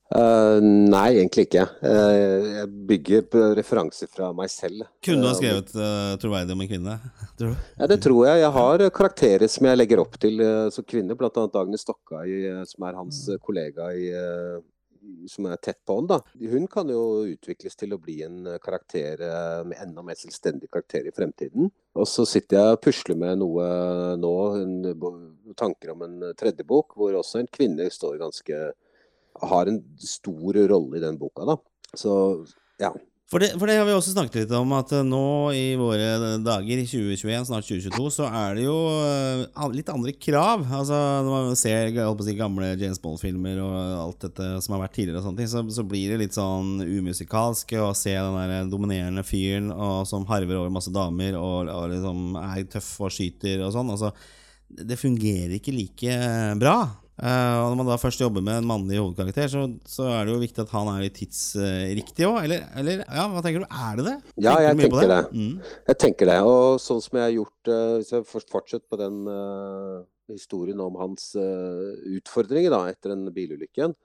Uh, 0.08 0.64
nei, 0.64 1.18
egentlig 1.18 1.50
ikke. 1.50 1.66
Uh, 1.84 2.14
jeg 2.62 2.68
bygger 2.88 3.26
på 3.28 3.42
referanser 3.58 4.08
fra 4.08 4.30
meg 4.36 4.48
selv. 4.54 4.86
Kunne 5.04 5.26
du 5.26 5.28
ha 5.28 5.34
skrevet 5.36 5.74
uh, 5.76 6.14
troverdig 6.22 6.56
om 6.56 6.64
en 6.64 6.70
kvinne? 6.70 6.96
Tror 7.40 7.52
du? 7.52 7.66
Ja, 7.76 7.90
det 7.92 8.00
tror 8.06 8.22
jeg. 8.30 8.40
Jeg 8.46 8.54
har 8.56 8.86
karakterer 8.96 9.52
som 9.52 9.68
jeg 9.68 9.82
legger 9.82 10.02
opp 10.06 10.16
til 10.22 10.40
som 10.74 10.88
kvinner. 10.88 11.20
Blant 11.20 11.36
annet 11.42 11.60
Agnes 11.60 11.84
i, 11.84 12.40
som 12.72 12.88
er 12.88 12.98
hans 13.02 13.20
kollega 13.44 13.92
i 13.94 14.08
som 15.30 15.48
er 15.50 15.60
tett 15.62 15.80
på 15.86 15.98
han, 15.98 16.08
da. 16.10 16.20
Hun 16.52 16.68
kan 16.72 16.90
jo 16.92 17.26
utvikles 17.28 17.78
til 17.80 17.96
å 17.96 18.00
bli 18.02 18.20
en 18.26 18.46
eh, 18.48 18.60
karakter 18.64 19.24
eh, 19.24 19.62
med 19.68 19.82
enda 19.84 20.04
mer 20.06 20.20
selvstendig 20.20 20.70
karakter 20.72 21.08
i 21.08 21.14
fremtiden. 21.16 21.72
Og 21.98 22.08
så 22.10 22.26
sitter 22.30 22.60
jeg 22.60 22.78
og 22.78 22.82
pusler 22.86 23.20
med 23.20 23.42
noe 23.42 23.68
nå, 24.20 24.34
en, 24.62 25.54
tanker 25.58 25.94
om 25.94 26.06
en 26.06 26.18
tredje 26.38 26.66
bok, 26.68 26.98
hvor 26.98 27.18
også 27.18 27.42
en 27.42 27.52
kvinne 27.52 27.90
står 27.94 28.20
ganske 28.22 28.62
Har 29.38 29.70
en 29.70 29.84
stor 30.02 30.58
rolle 30.72 30.98
i 30.98 31.04
den 31.04 31.18
boka, 31.22 31.46
da. 31.46 31.58
Så 31.94 32.12
ja. 32.82 32.92
For 33.28 33.44
det, 33.44 33.50
for 33.60 33.68
det, 33.68 33.74
har 33.76 33.84
vi 33.84 33.92
også 33.92 34.14
snakket 34.14 34.38
litt 34.46 34.52
om, 34.56 34.70
at 34.78 34.92
eh, 34.96 35.04
nå 35.04 35.52
i 35.52 35.66
våre 35.76 36.38
dager, 36.40 36.80
i 36.80 36.86
2021, 36.88 37.48
snart 37.50 37.66
2022, 37.68 38.12
så 38.16 38.28
er 38.32 38.54
det 38.56 38.64
jo 38.64 38.76
uh, 38.88 39.66
litt 39.74 39.90
andre 39.92 40.14
krav. 40.16 40.64
Altså 40.64 40.96
Når 41.28 41.34
man 41.50 41.58
ser 41.60 41.92
si, 41.92 42.36
gamle 42.40 42.70
James 42.80 43.02
Bond-filmer 43.04 43.60
og 43.66 43.76
alt 43.76 44.24
dette 44.30 44.48
som 44.64 44.78
har 44.78 44.86
vært 44.86 44.96
tidligere, 44.96 45.20
og 45.20 45.28
sånne 45.28 45.42
ting, 45.42 45.50
så, 45.52 45.66
så, 45.76 45.84
blir 45.84 46.14
det 46.14 46.22
litt 46.22 46.38
sånn 46.40 46.80
umusikalsk 46.80 47.76
å 47.84 47.90
se 48.00 48.14
den 48.16 48.38
der 48.40 48.72
dominerende 48.72 49.26
fyren 49.28 49.74
og, 49.76 50.06
som 50.08 50.24
harver 50.32 50.62
over 50.62 50.72
masse 50.72 50.94
damer 50.96 51.36
og, 51.36 51.68
og 51.68 51.92
liksom 51.98 52.40
er 52.46 52.64
tøff 52.78 52.94
og 53.04 53.12
skyter 53.12 53.66
og 53.68 53.76
sånn. 53.76 53.92
Altså, 53.92 54.14
det 54.72 54.96
fungerer 55.04 55.58
ikke 55.60 55.76
like 55.76 56.22
bra. 56.64 56.78
Eh, 57.18 57.56
og 57.58 57.72
når 57.72 57.78
man 57.80 57.88
da 57.90 57.98
først 58.02 58.22
jobber 58.22 58.44
med 58.46 58.60
en 58.60 58.68
mannlig 58.70 59.00
hovedkarakter, 59.02 59.48
så, 59.50 59.64
så 59.90 60.10
er 60.14 60.28
det 60.28 60.36
jo 60.36 60.42
viktig 60.44 60.64
at 60.64 60.74
han 60.76 60.92
er 60.92 61.06
litt 61.06 61.16
tidsriktig 61.18 62.28
òg. 62.30 62.40
Eller, 62.44 62.68
eller, 62.78 63.02
ja, 63.06 63.26
hva 63.32 63.42
tenker 63.46 63.64
du? 63.64 63.70
Er 63.70 63.98
det 63.98 64.06
det? 64.10 64.18
Ja, 64.36 64.54
Tenker 64.54 64.62
ja, 64.62 64.68
jeg 64.68 64.82
tenker 64.84 65.14
det. 65.14 65.22
Mm. 65.34 65.56
Jeg 65.90 66.00
tenker 66.04 66.32
det. 66.32 66.38
Og 66.46 66.82
sånn 66.84 67.02
som 67.06 67.18
jeg 67.18 67.26
har 67.26 67.36
gjort 67.40 67.72
uh, 67.74 67.96
Hvis 67.98 68.14
jeg 68.14 68.28
får 68.34 68.48
fortsette 68.52 68.86
på 68.92 69.00
den 69.02 69.24
eh, 69.34 70.04
historien 70.32 70.84
om 70.84 71.00
hans 71.00 71.32
eh, 71.40 71.88
utfordringer 72.20 72.74
da, 72.74 72.84
etter 72.92 73.16
den 73.16 73.32
bilulykken, 73.34 73.96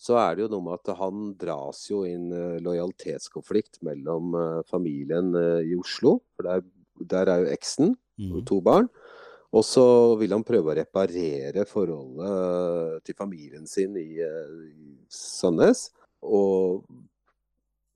så 0.00 0.16
er 0.16 0.36
det 0.36 0.46
jo 0.46 0.52
noe 0.54 0.64
med 0.64 0.78
at 0.78 0.94
han 0.96 1.32
dras 1.40 1.82
jo 1.90 2.02
inn 2.08 2.30
uh, 2.32 2.56
lojalitetskonflikt 2.64 3.82
mellom 3.84 4.32
eh, 4.38 4.60
familien 4.70 5.34
eh, 5.36 5.66
i 5.68 5.76
Oslo. 5.76 6.18
For 6.36 6.48
der, 6.48 6.64
der 7.12 7.32
er 7.34 7.44
jo 7.44 7.52
eksen 7.56 7.96
Mm. 8.20 8.44
to 8.44 8.60
barn. 8.60 8.88
Og 9.50 9.64
så 9.66 9.84
vil 10.20 10.30
han 10.30 10.46
prøve 10.46 10.70
å 10.70 10.76
reparere 10.78 11.66
forholdet 11.66 13.02
til 13.06 13.16
familien 13.18 13.66
sin 13.66 13.96
i, 13.98 14.20
eh, 14.22 14.52
i 14.70 14.92
Sandnes. 15.10 15.88
Og 16.22 16.84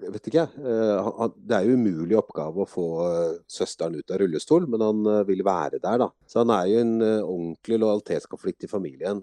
jeg 0.03 0.11
vet 0.11 0.27
ikke, 0.33 0.49
eh, 0.59 1.13
han- 1.19 1.35
Det 1.47 1.57
er 1.57 1.65
jo 1.69 1.77
umulig 1.77 2.17
oppgave 2.19 2.57
å 2.57 2.69
få 2.69 2.87
eh, 3.07 3.39
søsteren 3.49 3.97
ut 3.97 4.11
av 4.11 4.19
rullestol, 4.19 4.67
men 4.67 4.81
han 4.81 5.27
vil 5.27 5.45
være 5.45 5.81
der, 5.81 5.99
da. 5.99 6.09
Så 6.27 6.45
han 6.45 6.51
er 6.51 6.67
jo 6.67 6.79
en 6.81 7.01
ordentlig 7.01 7.79
lojalitetskonflikt 7.79 8.65
i 8.65 8.67
familien. 8.67 9.23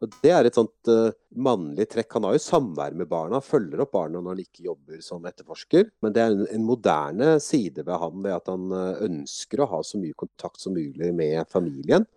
Og 0.00 0.14
Det 0.22 0.30
er 0.32 0.46
et 0.48 0.56
sånt 0.56 0.88
uh, 0.88 1.12
mannlig 1.36 1.84
trekk. 1.92 2.14
Han 2.16 2.26
har 2.28 2.36
jo 2.36 2.42
samvær 2.42 2.94
med 2.96 3.08
barna, 3.10 3.42
følger 3.44 3.82
opp 3.84 3.92
barna 3.98 4.20
når 4.20 4.32
han 4.32 4.42
ikke 4.46 4.64
jobber 4.70 5.02
som 5.04 5.26
etterforsker. 5.28 5.90
Men 6.00 6.14
det 6.16 6.22
er 6.22 6.32
en, 6.32 6.46
en 6.56 6.64
moderne 6.64 7.34
side 7.44 7.84
ved 7.84 8.00
ham 8.00 8.24
ved 8.24 8.36
at 8.38 8.48
han 8.48 8.72
uh, 8.72 9.02
ønsker 9.04 9.60
å 9.60 9.68
ha 9.74 9.82
så 9.84 10.00
mye 10.00 10.16
kontakt 10.16 10.62
som 10.62 10.76
mulig 10.76 11.12
med 11.16 11.44
familien. 11.52 12.08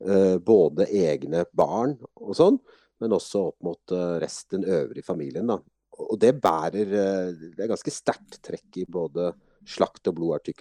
Uh, 0.00 0.36
både 0.40 0.88
egne 0.92 1.44
barn 1.56 1.98
og 2.16 2.32
sånn, 2.36 2.56
men 3.04 3.12
også 3.12 3.50
opp 3.50 3.58
mot 3.64 3.92
resten 4.22 4.64
øvrige 4.64 5.04
familien. 5.04 5.52
da. 5.52 5.60
Og 6.06 6.16
det 6.20 6.32
bærer 6.40 6.88
Det 6.88 7.60
er 7.60 7.68
ganske 7.68 7.92
sterkt 7.92 8.38
trekk 8.44 8.80
i 8.80 8.86
både 8.88 9.28
slakt 9.66 10.06
og 10.06 10.16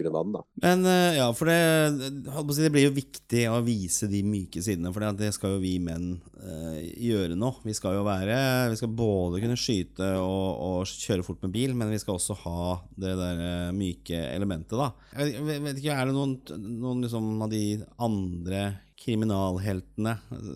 enn 0.10 0.16
vann, 0.16 0.34
da. 0.34 0.42
Men 0.64 0.86
eh, 0.90 1.18
ja, 1.20 1.28
for 1.38 1.50
det, 1.50 2.12
det 2.58 2.72
blir 2.74 2.88
jo 2.88 2.96
viktig 2.96 3.44
å 3.52 3.60
vise 3.66 4.10
de 4.12 4.22
myke 4.26 4.64
sidene, 4.66 4.92
for 4.96 5.06
det 5.20 5.32
skal 5.36 5.56
jo 5.56 5.62
vi 5.64 5.76
menn 5.84 6.16
eh, 6.42 6.80
gjøre 7.06 7.38
nå. 7.40 7.52
Vi 7.66 7.76
skal 7.78 8.00
jo 8.00 8.06
være 8.08 8.38
Vi 8.72 8.80
skal 8.80 8.96
både 8.98 9.42
kunne 9.44 9.60
skyte 9.60 10.10
og, 10.22 10.48
og 10.66 10.90
kjøre 10.90 11.26
fort 11.28 11.46
med 11.46 11.54
bil, 11.56 11.76
men 11.78 11.94
vi 11.94 12.02
skal 12.02 12.18
også 12.18 12.38
ha 12.46 12.80
det 12.98 13.14
der 13.20 13.44
eh, 13.46 13.76
myke 13.76 14.24
elementet, 14.34 14.78
da. 14.80 14.92
Jeg 15.22 15.46
vet 15.46 15.78
ikke, 15.80 16.00
Er 16.00 16.10
det 16.10 16.18
noen, 16.18 16.40
noen 16.82 17.06
liksom 17.06 17.46
av 17.46 17.54
de 17.54 17.66
andre 18.02 18.66
kriminalheltene, 19.06 20.16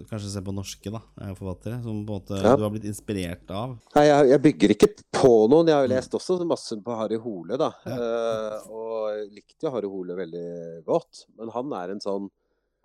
kanskje 0.09 0.31
se 0.33 0.41
på 0.41 0.53
norske, 0.55 0.91
da, 0.91 1.01
eh, 1.21 1.33
forfattere, 1.37 1.77
som 1.83 2.01
på 2.05 2.15
en 2.15 2.19
måte 2.19 2.41
Ja. 2.41 2.55
du 2.57 2.63
har 2.63 2.71
blitt 2.73 2.87
inspirert 2.89 3.49
av? 3.53 3.77
Nei, 3.95 4.05
jeg, 4.07 4.29
jeg 4.29 4.41
bygger 4.41 4.73
ikke 4.75 4.89
på 5.13 5.33
noen. 5.51 5.67
Jeg 5.69 5.75
har 5.75 5.87
jo 5.87 5.93
lest 5.93 6.17
også 6.17 6.39
masse 6.49 6.75
på 6.81 6.97
Harry 6.97 7.19
Hole, 7.21 7.57
da. 7.57 7.71
Ja. 7.85 7.97
Uh, 7.99 8.71
og 8.73 9.31
likte 9.35 9.67
jo 9.67 9.73
Harry 9.75 9.87
Hole 9.87 10.17
veldig 10.17 10.83
godt. 10.87 11.25
Men 11.37 11.53
han 11.53 11.73
er 11.73 11.95
en 11.95 12.01
sånn 12.03 12.29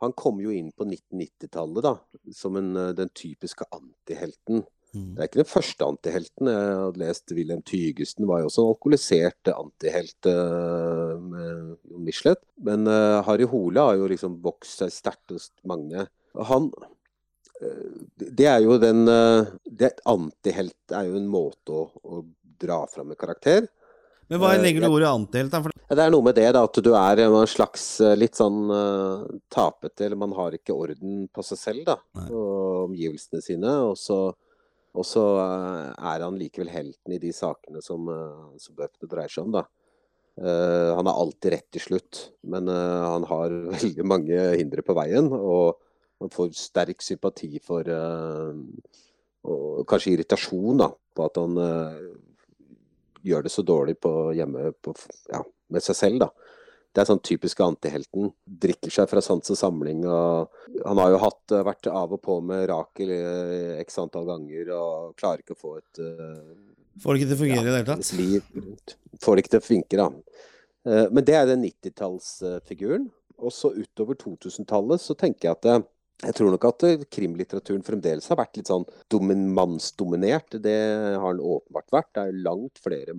Han 0.03 0.11
kom 0.13 0.41
jo 0.43 0.51
inn 0.51 0.73
på 0.75 0.85
1990-tallet 0.85 1.85
da, 1.87 1.93
som 2.35 2.57
en, 2.59 2.77
eh, 2.77 2.93
den 2.93 3.09
typiske 3.15 3.65
antihelten. 3.73 4.65
Mm. 4.95 5.11
Det 5.15 5.21
er 5.21 5.29
ikke 5.29 5.43
den 5.43 5.51
første 5.51 5.87
antihelten. 5.91 6.51
Jeg 6.55 6.79
hadde 6.81 7.03
lest 7.03 7.35
Wilhelm 7.35 7.63
Tygesen 7.67 8.29
var 8.31 8.41
jo 8.41 8.51
også 8.51 8.63
en 8.63 8.73
alkoholisert 8.75 9.55
antihelt 9.55 10.31
Uh, 11.35 11.75
Michelet. 11.99 12.41
Men 12.65 12.87
uh, 12.87 13.23
Harry 13.27 13.47
Hole 13.49 13.81
har 13.81 13.99
jo 13.99 14.09
liksom 14.11 14.39
vokst 14.45 14.83
seg 14.83 14.93
sterkt 14.95 15.35
hos 15.35 15.51
mange. 15.69 16.07
Han 16.51 16.71
uh, 16.75 17.95
Det 18.17 18.49
er 18.51 18.61
jo 18.65 18.79
den 18.83 19.05
det, 19.65 19.95
Antihelt 20.11 20.95
er 20.95 21.09
jo 21.09 21.19
en 21.21 21.31
måte 21.31 21.75
å, 21.75 21.87
å 22.05 22.23
dra 22.61 22.85
fram 22.91 23.13
en 23.13 23.21
karakter. 23.21 23.67
Men 24.31 24.41
hva 24.41 24.55
legger 24.57 24.87
du 24.87 24.89
ordet 24.89 25.11
antihelt? 25.11 25.53
Ja, 25.53 25.97
Det 25.99 26.07
er 26.07 26.13
noe 26.15 26.25
med 26.25 26.39
det, 26.39 26.47
da, 26.57 26.65
at 26.65 26.81
du 26.81 26.93
er 26.97 27.21
en 27.27 27.35
slags 27.51 27.85
litt 28.17 28.39
sånn 28.41 28.71
uh, 28.73 29.27
tapete, 29.53 30.07
eller 30.07 30.21
man 30.21 30.33
har 30.39 30.57
ikke 30.57 30.77
orden 30.77 31.27
på 31.29 31.45
seg 31.45 31.61
selv, 31.61 31.85
da. 31.91 31.99
Nei. 32.17 32.31
Og 32.33 32.87
omgivelsene 32.89 33.45
sine. 33.45 33.75
Og 33.91 33.99
så, 34.01 34.19
og 34.95 35.07
så 35.09 35.23
eh, 35.43 35.89
er 36.13 36.23
han 36.23 36.37
likevel 36.39 36.71
helten 36.71 37.17
i 37.17 37.23
de 37.23 37.33
sakene 37.35 37.83
som, 37.83 38.07
uh, 38.07 38.53
som 38.63 38.77
bøkene 38.79 39.11
dreier 39.11 39.33
seg 39.33 39.49
om, 39.49 39.57
da. 39.59 39.65
Eh, 40.35 40.97
han 40.97 41.07
har 41.07 41.15
alltid 41.15 41.53
rett 41.53 41.69
til 41.77 41.83
slutt, 41.85 42.21
men 42.51 42.69
eh, 42.69 43.03
han 43.07 43.27
har 43.31 43.55
veldig 43.77 44.07
mange 44.07 44.41
hindre 44.59 44.83
på 44.87 44.97
veien. 44.99 45.31
Og 45.31 45.79
man 46.23 46.33
får 46.35 46.55
sterk 46.59 47.03
sympati 47.05 47.57
for 47.63 47.89
eh, 47.91 48.61
Og 49.45 49.83
kanskje 49.85 50.15
irritasjon 50.15 50.79
da, 50.81 50.89
på 50.89 51.25
at 51.27 51.37
han 51.37 51.59
eh, 51.61 52.05
gjør 53.29 53.45
det 53.45 53.53
så 53.53 53.65
dårlig 53.67 53.99
på 54.01 54.33
hjemme 54.37 54.71
på, 54.81 54.95
ja, 55.29 55.43
med 55.69 55.85
seg 55.85 55.99
selv, 55.99 56.23
da. 56.25 56.44
Det 56.95 57.03
er 57.03 57.09
sånn 57.09 57.23
typisk 57.27 57.59
antihelten. 57.65 58.29
Drikker 58.47 58.93
seg 58.95 59.09
fra 59.11 59.23
sans 59.25 59.51
og 59.51 59.59
samling. 59.59 60.05
og 60.07 60.53
Han 60.85 61.01
har 61.03 61.11
jo 61.11 61.23
hatt, 61.25 61.43
eh, 61.51 61.65
vært 61.67 61.89
av 61.91 62.13
og 62.15 62.23
på 62.23 62.39
med 62.41 62.69
Rakel 62.71 63.11
eh, 63.11 63.81
x 63.83 63.99
antall 63.99 64.29
ganger 64.29 64.71
og 64.77 65.17
klarer 65.19 65.43
ikke 65.43 65.57
å 65.57 65.59
få 65.59 65.73
et 65.81 65.99
eh, 65.99 66.55
får 67.03 67.15
det 67.15 67.21
ikke 67.21 67.31
til 67.33 67.37
å 67.37 67.43
fungere 67.43 67.65
i 67.65 67.73
det 67.73 67.81
hele 67.81 67.89
tatt? 67.89 68.07
Får 69.25 69.35
det 69.35 69.43
ikke 69.43 69.55
til 69.57 69.63
å 69.63 69.69
funke, 69.69 69.99
da. 69.99 70.09
Men 70.85 71.25
det 71.25 71.35
er 71.35 71.47
den 71.49 71.65
90-tallsfiguren. 71.65 73.09
Og 73.41 73.51
så 73.51 73.73
utover 73.73 74.15
2000-tallet 74.21 75.01
så 75.01 75.17
tenker 75.19 75.49
jeg 75.49 75.57
at 75.57 75.87
jeg 76.23 76.37
tror 76.39 76.53
nok 76.55 76.67
at 76.69 76.85
eh, 76.87 77.03
krimlitteraturen 77.13 77.83
fremdeles 77.85 78.29
har 78.31 78.39
vært 78.39 78.59
litt 78.59 78.71
sånn 78.71 78.87
domin 79.13 79.49
mannsdominert. 79.57 80.57
Det 80.63 80.77
har 81.21 81.35
den 81.35 81.43
åpenbart 81.43 81.91
vært. 81.93 82.13
Det 82.15 82.23
er 82.23 82.45
langt 82.47 82.81
flere 82.85 83.17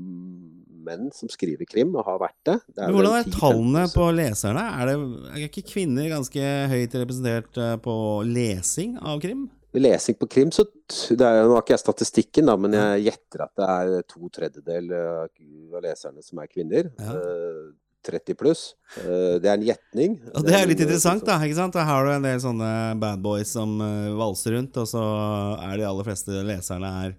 menn 0.86 1.10
som 1.14 1.30
skriver 1.32 1.68
krim, 1.70 1.94
og 1.98 2.08
har 2.08 2.22
vært 2.22 2.40
det. 2.48 2.58
det 2.78 2.88
Men 2.88 2.98
hvordan 2.98 3.20
er 3.20 3.36
tallene 3.36 3.84
på 3.94 4.08
leserne? 4.16 4.66
Er, 4.80 4.92
det, 4.92 5.28
er 5.34 5.46
ikke 5.50 5.68
kvinner 5.74 6.10
ganske 6.14 6.50
høyt 6.72 6.98
representert 7.02 7.62
eh, 7.62 7.76
på 7.84 7.96
lesing 8.30 8.98
av 9.02 9.22
krim? 9.24 9.48
Lesing 9.76 10.16
på 10.16 10.30
krim, 10.32 10.54
så 10.56 10.64
det 10.64 11.20
er, 11.20 11.42
Nå 11.44 11.58
har 11.58 11.66
ikke 11.66 11.74
jeg 11.76 11.84
statistikken, 11.84 12.48
da, 12.48 12.56
men 12.56 12.78
jeg 12.78 13.10
gjetter 13.10 13.42
at 13.44 13.58
det 13.60 13.72
er 13.74 14.06
to 14.08 14.30
tredjedel 14.32 14.94
eh, 14.96 15.26
av 15.76 15.84
leserne 15.84 16.24
som 16.24 16.40
er 16.40 16.52
kvinner. 16.52 16.94
Ja. 16.96 17.18
Eh, 18.06 18.12
30 18.12 18.36
pluss. 18.38 18.64
Eh, 18.98 19.40
det 19.42 19.50
er 19.50 19.58
en 19.58 19.66
gjetning. 19.66 20.16
Og 20.36 20.46
det 20.46 20.54
er 20.56 20.68
litt 20.70 20.80
eh, 20.80 20.86
interessant, 20.86 21.24
sånn- 21.24 21.28
da. 21.28 21.40
ikke 21.46 21.56
sant? 21.58 21.74
Da 21.74 21.84
har 21.86 22.06
du 22.06 22.12
en 22.12 22.22
del 22.26 22.40
sånne 22.40 23.00
bad 23.00 23.22
boys 23.22 23.50
som 23.52 23.80
eh, 23.82 24.12
valser 24.16 24.54
rundt, 24.58 24.78
og 24.78 24.88
så 24.88 25.04
er 25.62 25.78
de 25.78 25.88
aller 25.90 26.04
fleste 26.08 26.44
leserne 26.46 26.92
er, 27.06 27.16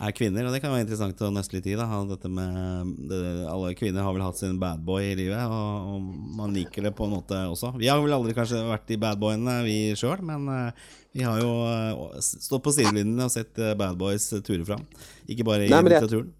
er 0.00 0.12
kvinner. 0.12 0.46
Og 0.46 0.52
det 0.54 0.62
kan 0.62 0.72
være 0.72 0.86
interessant 0.86 1.20
å 1.20 1.30
nøste 1.34 1.56
litt 1.58 1.66
i. 1.66 1.76
da 1.76 1.86
Dette 2.08 2.28
med 2.30 2.94
det, 3.10 3.20
Alle 3.50 3.74
kvinner 3.74 4.02
har 4.06 4.14
vel 4.14 4.22
hatt 4.22 4.38
sin 4.38 4.58
bad 4.58 4.80
boy 4.86 5.02
i 5.10 5.14
livet, 5.18 5.44
og, 5.44 5.92
og 5.92 6.08
man 6.38 6.54
liker 6.54 6.88
det 6.88 6.94
på 6.96 7.04
en 7.08 7.16
måte 7.18 7.34
også. 7.50 7.74
Vi 7.78 7.90
har 7.90 8.00
vel 8.00 8.14
aldri 8.16 8.32
kanskje 8.36 8.64
vært 8.68 8.86
de 8.88 8.96
bad 8.96 9.18
boyene, 9.20 9.62
vi 9.66 9.78
sjøl, 9.98 10.22
men 10.22 10.72
vi 11.12 11.24
har 11.26 11.40
jo 11.42 12.12
stått 12.22 12.62
på 12.62 12.72
sidelinjen 12.72 13.18
og 13.26 13.32
sett 13.34 13.58
bad 13.76 13.98
boys 13.98 14.30
ture 14.46 14.64
fram. 14.64 14.86
Ikke 15.28 15.44
bare 15.44 15.66
i 15.66 15.72
Nei, 15.72 15.82
litteraturen. 15.82 16.32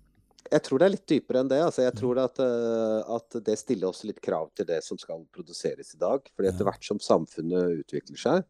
Jeg 0.48 0.64
tror 0.64 0.80
det 0.80 0.86
er 0.86 0.94
litt 0.94 1.10
dypere 1.10 1.42
enn 1.42 1.50
det. 1.50 1.58
Altså, 1.64 1.82
jeg 1.84 1.94
tror 1.98 2.20
at, 2.22 2.38
eh, 2.40 3.10
at 3.16 3.38
det 3.44 3.56
stiller 3.60 3.90
også 3.90 4.08
litt 4.08 4.22
krav 4.24 4.48
til 4.56 4.68
det 4.68 4.80
som 4.86 5.00
skal 5.00 5.26
produseres 5.34 5.92
i 5.94 6.00
dag. 6.00 6.24
Fordi 6.34 6.50
etter 6.50 6.68
hvert 6.68 6.86
som 6.86 7.00
samfunnet 7.02 7.82
utvikler 7.82 8.20
seg, 8.20 8.46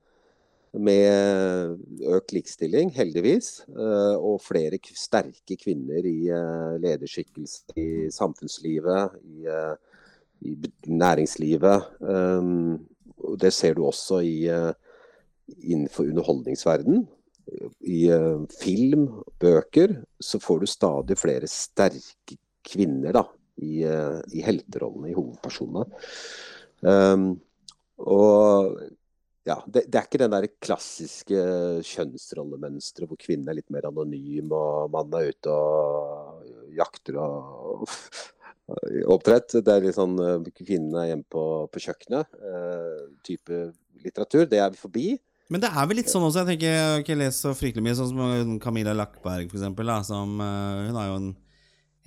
med 0.78 1.80
økt 2.12 2.34
likestilling, 2.36 2.92
heldigvis, 2.94 3.64
eh, 3.72 4.14
og 4.14 4.42
flere 4.44 4.78
sterke 4.92 5.56
kvinner 5.58 6.06
i 6.06 6.28
eh, 6.28 6.74
lederskikkelse 6.84 7.78
i 7.80 7.88
samfunnslivet, 8.14 9.16
i, 9.24 9.48
i 10.46 10.54
næringslivet. 10.86 11.88
Det 13.42 13.50
ser 13.52 13.74
du 13.74 13.86
også 13.88 14.20
i, 14.22 14.44
innenfor 15.64 16.06
underholdningsverden. 16.12 17.08
I 17.88 18.02
eh, 18.12 18.44
film, 18.60 19.08
bøker, 19.40 19.96
så 20.20 20.40
får 20.42 20.62
du 20.62 20.70
stadig 20.70 21.18
flere 21.18 21.48
sterke 21.50 22.38
kvinner 22.68 23.16
da, 23.16 23.24
i, 23.62 23.82
eh, 23.88 24.20
i 24.36 24.44
helterollene, 24.44 25.12
i 25.12 25.16
hovedpersonene. 25.16 25.86
Um, 26.84 27.32
og 27.98 28.76
ja, 29.48 29.56
det, 29.66 29.86
det 29.88 29.98
er 29.98 30.06
ikke 30.06 30.20
den 30.20 30.34
der 30.34 30.46
klassiske 30.62 31.42
kjønnsrollemønsteret 31.88 33.08
hvor 33.08 33.18
kvinnen 33.20 33.48
er 33.48 33.56
litt 33.58 33.70
mer 33.72 33.88
anonym, 33.88 34.52
og 34.52 34.92
mannen 34.92 35.16
er 35.18 35.32
ute 35.32 35.54
og 35.54 36.74
jakter 36.76 37.18
og 37.22 37.86
oppdrett. 39.14 39.56
Det 39.64 39.72
er 39.72 39.86
litt 39.86 39.96
sånn 39.96 40.18
eh, 40.20 40.50
kvinnen 40.60 40.98
er 41.00 41.12
hjemme 41.12 41.28
på, 41.32 41.44
på 41.72 41.84
kjøkkenet. 41.86 42.36
eh, 43.56 43.70
litteratur. 44.04 44.44
Det 44.50 44.60
er 44.60 44.74
vi 44.74 44.82
forbi. 44.82 45.08
Men 45.48 45.62
det 45.64 45.70
er 45.72 45.86
vel 45.88 45.96
litt 46.02 46.10
sånn 46.12 46.26
også, 46.26 46.42
jeg 46.42 46.52
tenker, 46.52 46.74
jeg 46.74 46.88
har 46.92 47.02
ikke 47.04 47.16
lest 47.16 47.44
så 47.44 47.54
fryktelig 47.56 47.86
mye, 47.86 47.96
sånn 47.96 48.10
som 48.12 48.58
Camilla 48.60 48.92
Lackberg, 48.96 49.48
for 49.48 49.56
eksempel, 49.56 49.88
da, 49.88 50.02
som, 50.04 50.34
eh, 50.44 50.88
hun 50.90 50.98
er 51.00 51.08
jo 51.08 51.16
en, 51.22 51.30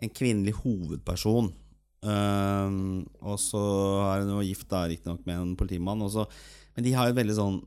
en 0.06 0.14
kvinnelig 0.14 0.54
hovedperson. 0.60 1.50
Um, 2.02 3.04
og 3.22 3.38
så 3.38 3.60
er 4.08 4.24
hun 4.24 4.32
jo 4.34 4.46
gift 4.46 4.70
da, 4.72 4.86
riktignok 4.90 5.26
med 5.28 5.38
en 5.38 5.52
politimann. 5.58 6.02
Også. 6.02 6.26
Men 6.76 6.86
de 6.86 6.94
har 6.98 7.08
jo 7.08 7.14
et 7.14 7.20
veldig 7.20 7.36
sånn, 7.38 7.60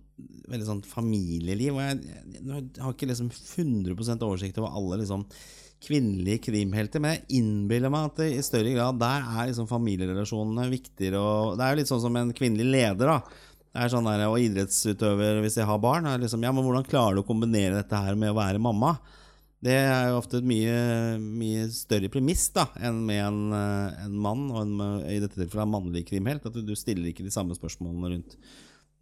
veldig 0.50 0.68
sånn 0.68 0.82
familieliv. 0.88 1.76
Og 1.76 1.82
jeg, 1.84 2.16
jeg, 2.38 2.64
har 2.80 2.96
ikke 2.96 3.10
liksom 3.10 3.30
100% 3.30 4.26
oversikt 4.26 4.58
over 4.62 4.74
alle 4.80 5.02
liksom 5.02 5.26
kvinnelige 5.84 6.46
krimhelter, 6.46 7.02
men 7.02 7.12
jeg 7.12 7.40
innbiller 7.42 7.90
meg 7.92 8.06
at 8.08 8.20
det 8.22 8.28
i 8.32 8.44
større 8.46 8.70
grad 8.72 8.96
der 9.02 9.26
er 9.26 9.50
liksom 9.50 9.68
familierelasjonene 9.68 10.70
viktigere. 10.72 11.20
Og 11.20 11.58
det 11.58 11.66
er 11.66 11.74
jo 11.74 11.80
litt 11.82 11.90
sånn 11.92 12.04
som 12.06 12.16
en 12.18 12.32
kvinnelig 12.36 12.70
leder, 12.72 13.10
da. 13.10 13.18
Det 13.74 13.82
er 13.82 13.90
sånn 13.90 14.06
der, 14.06 14.28
Og 14.30 14.38
idrettsutøver, 14.38 15.40
hvis 15.42 15.58
de 15.58 15.66
har 15.66 15.82
barn, 15.82 16.06
er 16.06 16.22
liksom 16.22 16.44
Ja, 16.46 16.52
men 16.54 16.62
hvordan 16.66 16.86
klarer 16.86 17.18
du 17.18 17.24
å 17.24 17.26
kombinere 17.26 17.80
dette 17.80 17.98
her 17.98 18.14
med 18.18 18.30
å 18.30 18.38
være 18.38 18.62
mamma? 18.62 18.94
Det 19.64 19.74
er 19.80 20.10
jo 20.10 20.18
ofte 20.20 20.38
et 20.42 20.46
mye, 20.46 20.74
mye 21.18 21.64
større 21.72 22.10
premiss 22.12 22.50
da 22.52 22.66
enn 22.84 22.98
med 23.08 23.22
en, 23.24 23.40
en 23.56 24.18
mann, 24.26 24.44
og 24.52 24.60
en, 24.60 24.74
i 25.08 25.16
dette 25.22 25.38
tilfellet 25.38 25.64
en 25.64 25.72
mannlig 25.72 26.04
krimhelt. 26.10 26.44
At 26.44 26.52
du, 26.52 26.60
du 26.62 26.74
stiller 26.76 27.08
ikke 27.08 27.24
de 27.24 27.32
samme 27.32 27.56
spørsmålene 27.56 28.10
rundt 28.12 28.36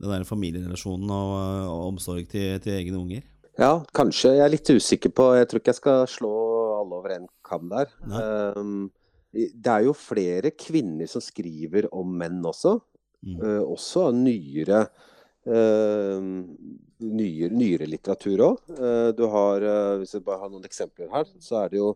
den 0.03 0.13
der 0.15 0.25
familierelasjonen 0.27 1.11
og, 1.11 1.35
og 1.67 1.83
omsorg 1.91 2.31
til, 2.31 2.57
til, 2.63 2.79
egne 2.79 3.01
unger? 3.01 3.27
Ja, 3.59 3.75
kanskje. 3.95 4.37
Jeg 4.39 4.47
er 4.47 4.55
litt 4.55 4.71
usikker 4.71 5.13
på 5.13 5.29
Jeg 5.37 5.51
tror 5.51 5.61
ikke 5.61 5.75
jeg 5.75 5.81
skal 5.83 6.07
slå 6.11 6.33
alle 6.79 7.01
over 7.03 7.17
en 7.19 7.29
kam 7.45 7.69
der. 7.73 7.91
Um, 8.07 8.87
det 9.33 9.75
er 9.75 9.87
jo 9.89 9.97
flere 9.97 10.55
kvinner 10.55 11.11
som 11.11 11.25
skriver 11.25 11.91
om 11.91 12.17
menn 12.23 12.41
også. 12.47 12.79
Mm. 13.23 13.37
Uh, 13.39 13.63
også 13.71 14.09
nyere 14.17 14.81
uh, 15.47 16.23
nyere, 17.03 17.51
nyere 17.55 17.87
litteratur 17.87 18.43
òg. 18.49 18.73
Uh, 18.79 19.11
du 19.15 19.27
har, 19.31 19.67
hvis 20.01 20.17
jeg 20.17 20.25
bare 20.27 20.43
har 20.43 20.51
noen 20.51 20.67
eksempler 20.67 21.11
her, 21.13 21.31
så 21.43 21.65
er 21.65 21.75
det 21.75 21.83
jo 21.83 21.93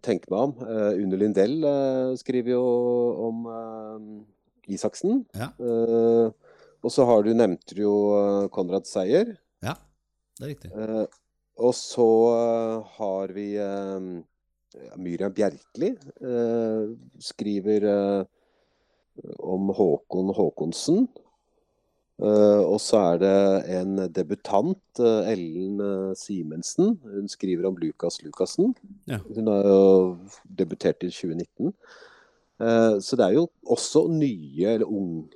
Tenk 0.00 0.22
meg 0.32 0.40
om. 0.46 0.52
Une 0.96 1.18
Lindell 1.20 1.58
skriver 2.16 2.54
jo 2.54 2.60
om 3.20 3.42
Isaksen. 4.72 5.26
Ja. 5.36 5.50
Og 6.84 6.92
så 6.92 7.06
har 7.08 7.24
du 7.24 7.32
nevnte 7.32 7.76
jo 7.78 7.94
eh, 8.18 8.46
Konrad 8.52 8.84
Seier. 8.88 9.34
Ja, 9.64 9.78
det 10.36 10.44
er 10.44 10.50
riktig. 10.52 10.70
Eh, 10.76 11.04
og 11.64 11.72
så 11.78 12.08
eh, 12.34 12.96
har 12.98 13.32
vi 13.32 13.46
eh, 13.56 14.08
Myriam 15.00 15.32
Bjerkeli. 15.32 15.94
Eh, 16.20 16.92
skriver 17.24 17.88
eh, 17.88 18.26
om 19.38 19.70
Håkon 19.74 20.32
Håkonsen. 20.34 21.06
og 22.24 22.78
så 22.78 22.98
er 23.12 23.16
det 23.18 23.38
en 23.74 23.96
debutant, 24.14 25.00
Ellen 25.00 25.80
Simensen. 26.14 26.98
Hun 27.02 27.28
skriver 27.28 27.66
om 27.66 27.76
Lukas 27.76 28.20
Lukassen. 28.22 28.74
Ja. 29.10 29.18
Hun 29.34 29.50
har 29.50 29.66
jo 29.66 30.18
debutert 30.46 31.02
i 31.02 31.10
2019. 31.10 31.72
så 33.02 33.16
det 33.18 33.24
er 33.26 33.34
jo 33.34 33.48
også 33.66 34.06
nye, 34.08 34.68
eller 34.76 34.86
unge 34.86 35.26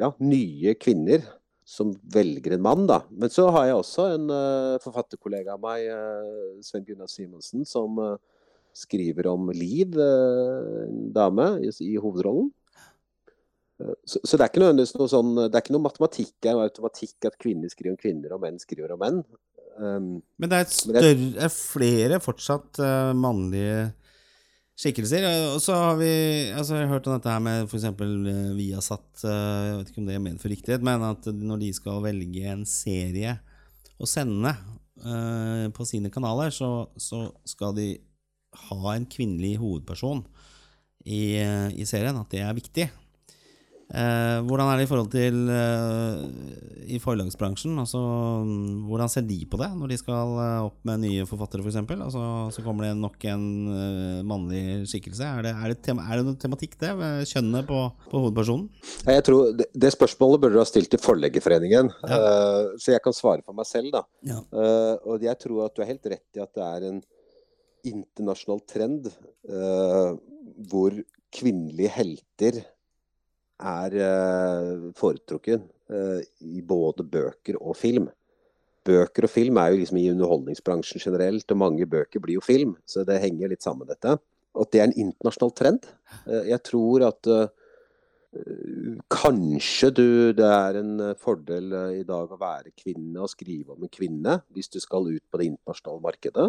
ja, 0.00 0.10
nye 0.22 0.74
kvinner 0.80 1.24
som 1.70 1.92
velger 2.14 2.56
en 2.56 2.64
mann, 2.64 2.86
da. 2.90 3.02
Men 3.10 3.30
så 3.30 3.46
har 3.54 3.68
jeg 3.68 3.78
også 3.78 4.08
en 4.16 4.30
uh, 4.32 4.80
forfatterkollega 4.82 5.54
av 5.54 5.62
meg, 5.62 5.86
uh, 5.86 6.58
Sven 6.66 6.86
Gunnar 6.86 7.10
Simonsen, 7.10 7.66
som 7.68 8.00
uh, 8.02 8.16
skriver 8.74 9.28
om 9.30 9.52
Liv, 9.54 9.94
en 9.98 11.10
dame, 11.14 11.46
i, 11.62 11.70
i 11.86 11.94
hovedrollen. 12.00 12.50
Så, 14.04 14.20
så, 14.22 14.36
det 14.36 14.44
er 14.44 14.50
ikke 14.50 14.60
nødvendigvis 14.60 14.96
noe 14.98 15.08
sånn 15.08 15.30
Det 15.38 15.54
er 15.54 15.62
ikke 15.62 15.72
noe 15.72 15.86
matematikk 15.86 16.48
og 16.52 16.64
automatikk 16.66 17.30
at 17.30 17.38
kvinner 17.40 17.72
skriver 17.72 17.94
om 17.94 18.00
kvinner 18.00 18.34
og 18.36 18.42
menn 18.42 18.60
skriver 18.60 18.92
om 18.92 19.00
menn. 19.00 19.22
Um, 19.80 20.10
men 20.42 20.52
det 20.52 20.58
er, 20.58 20.68
større, 20.74 21.14
det 21.14 21.46
er 21.46 21.54
flere 21.54 22.18
fortsatt 22.20 22.82
mannlige 23.16 23.88
skikkelser. 24.80 25.26
Og 25.54 25.60
så 25.62 25.76
har 25.76 25.96
vi 26.00 26.10
altså 26.56 26.78
jeg 26.78 26.88
har 26.88 26.94
hørt 26.94 27.08
om 27.08 27.16
dette 27.16 27.32
her 27.32 27.42
med 27.44 27.68
f.eks. 27.68 27.86
Uh, 28.00 28.52
Viasat 28.56 29.24
uh, 29.24 29.30
Jeg 29.30 29.78
vet 29.78 29.92
ikke 29.92 30.02
om 30.02 30.10
det 30.10 30.16
er 30.16 30.24
ment 30.24 30.42
for 30.42 30.52
riktighet, 30.52 30.84
men 30.86 31.06
at 31.10 31.30
når 31.34 31.64
de 31.64 31.72
skal 31.76 32.04
velge 32.04 32.52
en 32.52 32.66
serie 32.68 33.36
å 34.00 34.08
sende 34.08 34.54
uh, 35.04 35.66
på 35.76 35.88
sine 35.88 36.12
kanaler, 36.12 36.52
så, 36.54 36.88
så, 36.96 37.26
skal 37.48 37.76
de 37.76 37.92
ha 38.70 38.94
en 38.94 39.06
kvinnelig 39.06 39.58
hovedperson 39.60 40.24
i, 41.06 41.38
i 41.38 41.84
serien. 41.86 42.18
At 42.18 42.32
det 42.32 42.42
er 42.44 42.56
viktig. 42.56 42.88
Eh, 43.90 44.38
hvordan 44.46 44.68
er 44.70 44.78
det 44.78 44.84
i 44.86 44.88
forhold 44.90 45.08
til 45.10 45.48
eh, 45.50 46.20
i 46.94 46.98
forlagsbransjen? 47.02 47.74
Altså, 47.82 47.98
hvordan 48.86 49.10
ser 49.10 49.24
de 49.26 49.38
på 49.50 49.58
det 49.58 49.66
når 49.74 49.90
de 49.90 49.98
skal 49.98 50.34
eh, 50.44 50.66
opp 50.68 50.78
med 50.86 51.02
nye 51.02 51.26
forfattere, 51.26 51.64
f.eks.? 51.64 51.80
For 51.88 52.04
altså, 52.06 52.22
så 52.54 52.64
kommer 52.66 52.86
det 52.86 52.92
nok 53.00 53.26
en 53.32 53.44
uh, 53.66 54.22
mannlig 54.26 54.86
skikkelse. 54.90 55.26
Er 55.26 55.48
det, 55.48 55.54
er, 55.56 55.74
det 55.74 55.82
tema, 55.86 56.06
er 56.06 56.20
det, 56.20 56.28
noen 56.28 56.38
tematikk, 56.38 56.78
det? 56.78 56.92
Kjønnet 57.32 57.66
på, 57.66 57.82
på 58.12 58.24
hovedpersonen? 58.24 58.68
Jeg 59.10 59.26
tror 59.26 59.52
det, 59.58 59.66
det, 59.74 59.92
spørsmålet 59.96 60.44
burde 60.44 60.58
du 60.58 60.62
ha 60.62 60.68
stilt 60.70 60.92
til 60.94 61.02
Forleggerforeningen. 61.02 61.90
Ja. 62.06 62.20
Uh, 62.22 62.78
så 62.78 62.94
jeg 62.94 63.02
kan 63.02 63.16
svare 63.16 63.42
for 63.42 63.58
meg 63.58 63.66
selv, 63.66 63.90
da. 63.96 64.06
Ja. 64.30 64.42
Uh, 64.54 64.94
og 65.10 65.26
jeg 65.26 65.38
tror 65.42 65.66
at 65.66 65.74
du 65.74 65.82
er 65.82 65.90
helt 65.96 66.12
rett 66.14 66.38
i 66.38 66.44
at 66.44 66.54
det 66.54 66.66
er 66.68 66.90
en 66.92 67.00
internasjonal 67.90 68.60
trend 68.68 69.06
hvor 70.68 70.92
kvinnelige 71.32 71.90
helter 71.94 72.58
er 73.60 73.96
uh, 74.00 74.88
foretrukken 74.98 75.62
uh, 75.92 76.20
i 76.40 76.62
både 76.66 77.06
bøker 77.06 77.58
og 77.60 77.76
film. 77.78 78.08
Bøker 78.86 79.26
og 79.28 79.32
film 79.32 79.60
er 79.60 79.72
jo 79.72 79.80
liksom 79.82 80.00
i 80.00 80.08
underholdningsbransjen 80.12 81.02
generelt, 81.02 81.46
og 81.52 81.60
mange 81.60 81.86
bøker 81.86 82.22
blir 82.22 82.38
jo 82.38 82.44
film. 82.44 82.76
Så 82.88 83.04
det 83.08 83.20
henger 83.22 83.52
litt 83.52 83.66
sammen, 83.66 83.88
dette. 83.90 84.16
At 84.60 84.72
det 84.72 84.80
er 84.80 84.88
en 84.88 84.98
internasjonal 85.06 85.56
trend. 85.56 85.90
Uh, 86.26 86.44
jeg 86.50 86.62
tror 86.70 87.10
at 87.12 87.34
Kanskje 89.10 89.88
du, 89.90 90.04
det 90.38 90.46
er 90.46 90.76
en 90.78 91.00
fordel 91.18 91.72
i 91.96 92.04
dag 92.06 92.30
å 92.30 92.36
være 92.38 92.70
kvinne 92.78 93.24
og 93.24 93.32
skrive 93.32 93.74
om 93.74 93.82
en 93.82 93.90
kvinne, 93.90 94.36
hvis 94.54 94.70
du 94.70 94.78
skal 94.78 95.08
ut 95.08 95.24
på 95.26 95.40
det 95.40 95.48
internasjonale 95.48 96.04
markedet. 96.04 96.44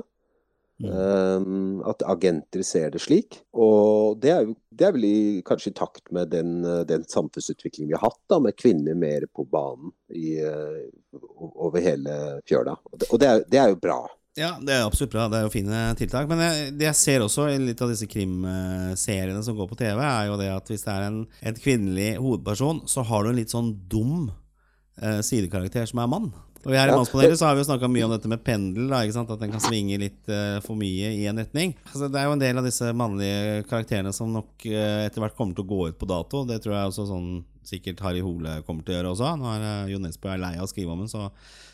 Mm. 0.81 1.81
at 1.87 2.03
agenter 2.09 2.63
ser 2.65 2.91
det 2.93 3.01
slik. 3.03 3.41
Og 3.53 4.17
det 4.21 4.31
er, 4.33 4.47
det 4.69 4.87
er 4.87 4.95
vel 4.95 5.05
i, 5.07 5.19
kanskje 5.45 5.71
i 5.71 5.77
takt 5.77 6.11
med 6.15 6.31
den, 6.33 6.61
den 6.89 7.05
samfunnsutviklingen 7.09 7.91
vi 7.91 7.97
har 7.97 8.07
hatt, 8.09 8.21
da, 8.31 8.39
med 8.43 8.57
kvinner 8.59 8.97
mer 8.97 9.27
på 9.33 9.45
banen 9.51 9.93
i, 10.13 10.39
uh, 10.41 11.21
over 11.51 11.83
hele 11.83 12.17
fjøla. 12.47 12.75
Og, 13.09 13.15
det, 13.19 13.27
er, 13.27 13.45
det, 13.47 13.59
er, 13.59 13.71
jo 13.73 13.79
bra. 13.81 13.99
Ja, 14.37 14.53
det 14.61 14.75
er 14.75 14.85
absolutt 14.85 15.13
bra. 15.13 15.27
Det 15.31 15.39
er 15.39 15.47
jo 15.47 15.53
fine 15.53 15.81
tiltak. 15.99 16.29
Men 16.31 16.43
jeg, 16.45 16.75
det 16.79 16.87
jeg 16.89 16.99
ser 16.99 17.25
også 17.25 17.49
i 17.51 17.57
litt 17.61 17.81
av 17.83 17.91
disse 17.91 18.07
krimseriene 18.11 19.41
som 19.45 19.57
går 19.57 19.71
på 19.71 19.79
TV, 19.81 19.97
er 19.97 20.29
jo 20.29 20.37
det 20.41 20.51
at 20.53 20.71
hvis 20.71 20.85
det 20.87 20.93
er 20.93 21.09
en, 21.09 21.23
en 21.51 21.59
kvinnelig 21.59 22.13
hovedperson, 22.19 22.85
så 22.91 23.05
har 23.07 23.23
du 23.23 23.31
en 23.31 23.41
litt 23.41 23.53
sånn 23.53 23.73
dum 23.91 24.29
uh, 24.31 25.19
sidekarakter 25.25 25.89
som 25.89 26.03
er 26.03 26.15
mann. 26.15 26.31
Og 26.61 26.75
er 26.77 26.91
i 26.91 26.93
Mannspanelet 26.93 27.39
så 27.39 27.47
har 27.47 27.55
vi 27.57 27.63
jo 27.63 27.67
snakka 27.69 27.89
mye 27.89 28.05
om 28.05 28.11
dette 28.13 28.29
med 28.29 28.43
pendel. 28.45 28.91
Da, 28.91 29.01
At 29.01 29.41
den 29.41 29.53
kan 29.53 29.63
svinge 29.63 29.97
litt 30.01 30.29
uh, 30.29 30.59
for 30.65 30.77
mye 30.77 31.09
i 31.17 31.25
en 31.29 31.41
retning. 31.41 31.73
Altså, 31.89 32.09
det 32.11 32.19
er 32.21 32.27
jo 32.27 32.35
en 32.35 32.43
del 32.43 32.61
av 32.61 32.67
disse 32.67 32.91
mannlige 32.97 33.63
karakterene 33.69 34.13
som 34.13 34.33
nok 34.33 34.67
uh, 34.69 35.07
etter 35.07 35.23
hvert 35.23 35.37
kommer 35.37 35.57
til 35.57 35.65
å 35.65 35.71
gå 35.71 35.89
ut 35.89 35.99
på 36.01 36.09
dato. 36.09 36.43
Det 36.49 36.61
tror 36.61 36.77
jeg 36.77 36.93
også 36.93 37.07
sånn 37.09 37.31
sikkert 37.65 38.01
Harry 38.05 38.21
Hole 38.25 38.59
kommer 38.67 38.85
til 38.85 38.93
å 38.93 38.99
gjøre 38.99 39.13
også. 39.15 39.33
Når 39.41 39.65
uh, 39.65 39.91
Jon 39.91 40.05
Nesbø 40.05 40.33
er 40.33 40.43
lei 40.43 40.55
av 40.59 40.67
å 40.67 40.71
skrive 40.71 40.93
om 40.93 41.01
den, 41.01 41.11
så, 41.11 41.29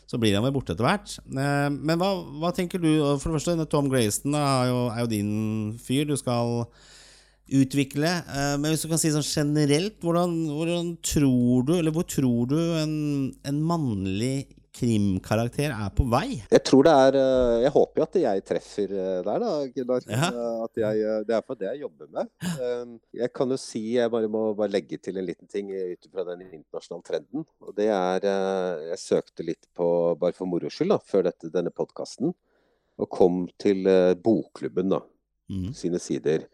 så 0.08 0.20
blir 0.22 0.38
han 0.38 0.46
vel 0.48 0.56
borte 0.56 0.76
etter 0.76 0.88
hvert. 0.88 1.18
Uh, 1.28 1.68
men 1.74 2.00
hva, 2.00 2.14
hva, 2.40 2.54
tenker 2.56 2.84
du? 2.84 2.92
For 3.20 3.28
det 3.28 3.42
første, 3.42 3.72
Tom 3.72 3.92
Grayston 3.92 4.38
er 4.40 4.70
jo, 4.72 4.84
er 4.94 5.04
jo 5.04 5.12
din 5.18 5.34
fyr. 5.84 6.08
Du 6.08 6.16
skal 6.20 6.70
utvikle. 7.48 8.10
Men 8.60 8.74
hvis 8.74 8.82
du 8.84 8.90
kan 8.92 9.00
si 9.00 9.08
sånn 9.08 9.24
generelt, 9.24 10.02
hvordan, 10.04 10.34
hvordan 10.52 10.90
tror 11.00 11.62
du, 11.64 11.78
eller 11.78 11.94
hvor 11.96 12.04
tror 12.04 12.50
du 12.52 12.58
en, 12.76 12.98
en 13.48 13.62
mannlig 13.64 14.50
krimkarakter 14.78 15.74
er 15.74 15.90
på 15.98 16.06
vei? 16.12 16.38
Jeg 16.52 16.64
tror 16.68 16.86
det 16.88 16.94
er 16.94 17.18
eh, 17.20 17.56
Jeg 17.66 17.74
håper 17.76 18.02
jo 18.02 18.06
at 18.06 18.18
jeg 18.22 18.44
treffer 18.48 18.94
eh, 18.94 19.20
der, 19.26 19.44
da, 19.44 19.52
Gunnar. 19.74 20.06
Ja. 20.08 20.30
Eh, 20.30 20.82
jeg, 20.84 21.26
det 21.28 21.36
er 21.38 21.44
for 21.46 21.60
det 21.60 21.70
jeg 21.72 21.84
jobber 21.86 22.12
med. 22.14 22.32
Jeg 23.18 23.32
kan 23.36 23.54
jo 23.54 23.60
si 23.62 23.84
Jeg 23.96 24.14
bare 24.14 24.30
må 24.32 24.44
bare 24.58 24.76
legge 24.76 25.00
til 25.02 25.20
en 25.20 25.28
liten 25.28 25.50
ting 25.52 25.74
ut 25.74 26.10
fra 26.12 26.28
den 26.32 26.46
internasjonale 26.48 27.08
trenden. 27.10 27.48
Og 27.66 27.76
det 27.78 27.90
er 27.94 28.30
Jeg 28.92 29.02
søkte 29.04 29.46
litt 29.48 29.70
på, 29.76 29.90
bare 30.22 30.38
for 30.38 30.50
moro 30.50 30.72
skyld, 30.72 30.94
da, 30.94 31.02
før 31.04 31.28
dette, 31.32 31.52
denne 31.54 31.74
podkasten, 31.74 32.36
og 32.98 33.14
kom 33.14 33.46
til 33.62 33.86
Bokklubben, 34.24 34.94
da. 34.96 35.04
Mm. 35.52 35.72
Sine 35.78 36.00
sider. 36.02 36.48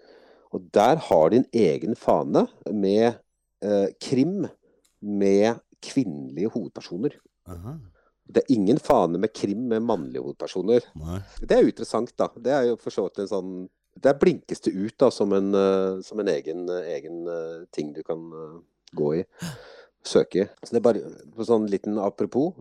Og 0.53 0.61
der 0.73 0.99
har 1.01 1.29
de 1.29 1.41
en 1.41 1.49
egen 1.53 1.95
fane 1.97 2.45
med 2.69 3.15
eh, 3.63 3.89
krim 4.01 4.45
med 5.01 5.59
kvinnelige 5.83 6.51
hovedpersoner. 6.53 7.17
Aha. 7.49 7.77
Det 8.23 8.43
er 8.43 8.55
ingen 8.55 8.79
fane 8.79 9.19
med 9.19 9.33
krim 9.35 9.67
med 9.71 9.83
mannlige 9.83 10.23
hovedpersoner. 10.23 10.85
Nei. 10.99 11.19
Det 11.41 11.55
er 11.55 11.63
jo 11.63 11.73
interessant, 11.73 12.13
da. 12.19 12.29
Det 12.35 12.53
er 12.55 12.69
jo 12.69 12.77
for 12.81 12.95
så 12.95 13.07
vidt 13.07 13.23
en 13.23 13.31
sånn 13.31 13.55
Der 14.03 14.15
blinkes 14.17 14.63
det 14.65 14.73
ut 14.73 14.95
da 14.97 15.11
som 15.13 15.35
en, 15.37 15.51
uh, 15.53 16.01
som 16.01 16.19
en 16.19 16.31
egen, 16.31 16.63
uh, 16.65 16.81
egen 16.95 17.27
uh, 17.29 17.65
ting 17.71 17.91
du 17.93 18.01
kan 18.03 18.23
gå 18.95 19.09
i. 19.19 19.23
Søke 20.03 20.41
i. 20.41 20.47
Så 20.63 20.73
det 20.73 20.81
er 20.81 20.87
bare 20.87 21.11
på 21.35 21.45
sånn 21.47 21.69
liten 21.71 21.99
apropos. 22.01 22.57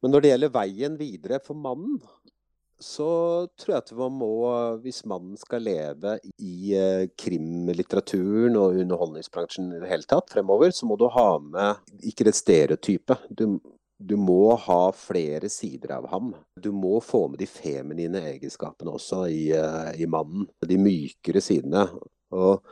men 0.00 0.12
når 0.14 0.22
det 0.22 0.30
gjelder 0.30 0.54
veien 0.54 0.94
videre 0.96 1.40
for 1.44 1.58
mannen, 1.58 1.98
så 2.80 3.46
tror 3.60 3.74
jeg 3.74 3.82
at 3.82 3.92
man 3.96 4.14
må, 4.16 4.34
hvis 4.80 5.02
mannen 5.08 5.36
skal 5.38 5.62
leve 5.66 6.16
i 6.40 6.72
eh, 6.76 7.10
krimlitteraturen 7.20 8.56
og 8.56 8.78
underholdningsbransjen 8.80 9.68
i 9.74 9.80
det 9.82 9.90
hele 9.90 10.08
tatt 10.08 10.32
fremover, 10.32 10.72
så 10.72 10.88
må 10.88 10.96
du 10.98 11.04
ha 11.12 11.28
med 11.44 12.00
ikke 12.08 12.26
det 12.30 12.34
stereotype. 12.38 13.18
Du, 13.28 13.60
du 14.00 14.16
må 14.16 14.54
ha 14.56 14.92
flere 14.96 15.50
sider 15.52 15.92
av 15.98 16.06
ham. 16.08 16.32
Du 16.56 16.70
må 16.72 17.00
få 17.04 17.26
med 17.28 17.40
de 17.42 17.48
feminine 17.48 18.22
egenskapene 18.32 18.94
også 18.96 19.26
i, 19.28 19.50
eh, 19.52 20.00
i 20.00 20.06
mannen. 20.08 20.46
De 20.66 20.78
mykere 20.80 21.42
sidene. 21.44 21.84
Og 22.32 22.64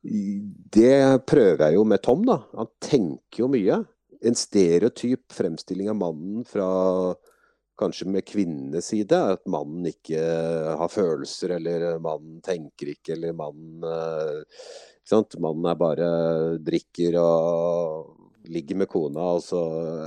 det 0.00 1.26
prøver 1.28 1.66
jeg 1.66 1.76
jo 1.76 1.84
med 1.84 2.00
Tom, 2.02 2.24
da. 2.24 2.38
Han 2.56 2.70
tenker 2.80 3.42
jo 3.44 3.50
mye. 3.52 3.82
En 4.24 4.36
stereotyp 4.36 5.32
fremstilling 5.32 5.90
av 5.92 5.98
mannen 6.00 6.46
fra 6.48 6.70
kanskje 7.80 8.08
med 8.12 8.26
kvinnenes 8.28 8.90
side, 8.92 9.16
at 9.36 9.44
mannen 9.48 9.86
ikke 9.88 10.20
har 10.80 10.92
følelser, 10.92 11.56
eller 11.56 12.00
mannen 12.00 12.40
tenker 12.44 12.92
ikke, 12.94 13.14
eller 13.16 13.36
mannen 13.36 13.84
eh, 13.84 14.40
ikke 15.00 15.12
sant? 15.12 15.36
Mannen 15.40 15.68
er 15.68 15.80
bare 15.80 16.10
drikker 16.64 17.16
og 17.20 18.19
ligger 18.48 18.78
med 18.80 18.88
kona, 18.90 19.26
og 19.36 19.42
så 19.44 19.60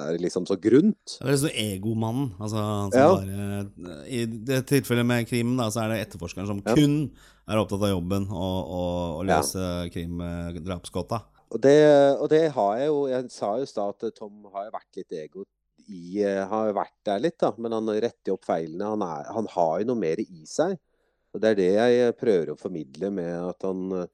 er 0.06 0.16
det 0.16 0.24
liksom 0.24 0.48
så 0.50 0.58
grunt. 0.62 1.18
Det 1.20 1.28
er 1.28 1.36
liksom 1.36 1.60
egomannen. 1.64 2.32
Altså, 2.42 2.64
ja. 2.96 3.10
bare, 3.14 4.02
I 4.08 4.24
det 4.26 4.64
tilfellet 4.72 5.08
med 5.08 5.28
krimen, 5.30 5.58
da, 5.60 5.70
så 5.74 5.84
er 5.84 5.94
det 5.94 6.02
etterforskeren 6.08 6.50
som 6.50 6.64
ja. 6.64 6.76
kun 6.78 6.98
er 7.44 7.60
opptatt 7.60 7.84
av 7.84 7.94
jobben 7.94 8.30
og, 8.32 8.58
og, 8.64 8.96
og 9.20 9.28
løse 9.30 9.62
ja. 9.62 9.92
krimdrapsgåta. 9.94 11.24
Og 11.54 11.62
det, 11.62 11.78
og 12.18 12.30
det 12.32 12.48
har 12.56 12.78
jeg 12.80 12.88
jo 12.90 13.02
Jeg 13.12 13.28
sa 13.30 13.52
jo 13.60 13.66
i 13.68 13.70
stad 13.70 13.94
at 13.94 14.16
Tom 14.18 14.48
har 14.56 14.72
vært 14.74 14.98
litt 14.98 15.14
ego 15.14 15.44
i, 15.86 16.24
Har 16.24 16.70
jo 16.70 16.78
vært 16.80 16.96
der 17.06 17.22
litt, 17.22 17.38
da, 17.44 17.52
men 17.60 17.76
han 17.76 17.92
retter 17.92 18.34
opp 18.34 18.48
feilene. 18.48 18.88
Han, 18.96 19.04
er, 19.06 19.30
han 19.36 19.50
har 19.54 19.82
jo 19.82 19.92
noe 19.92 20.02
mer 20.02 20.22
i 20.24 20.46
seg. 20.50 20.78
Og 21.34 21.42
Det 21.42 21.52
er 21.52 21.60
det 21.60 21.72
jeg 21.74 22.18
prøver 22.20 22.54
å 22.54 22.60
formidle 22.60 23.10
med 23.14 23.34
at 23.52 23.66
han 23.68 23.98
eh, 24.04 24.12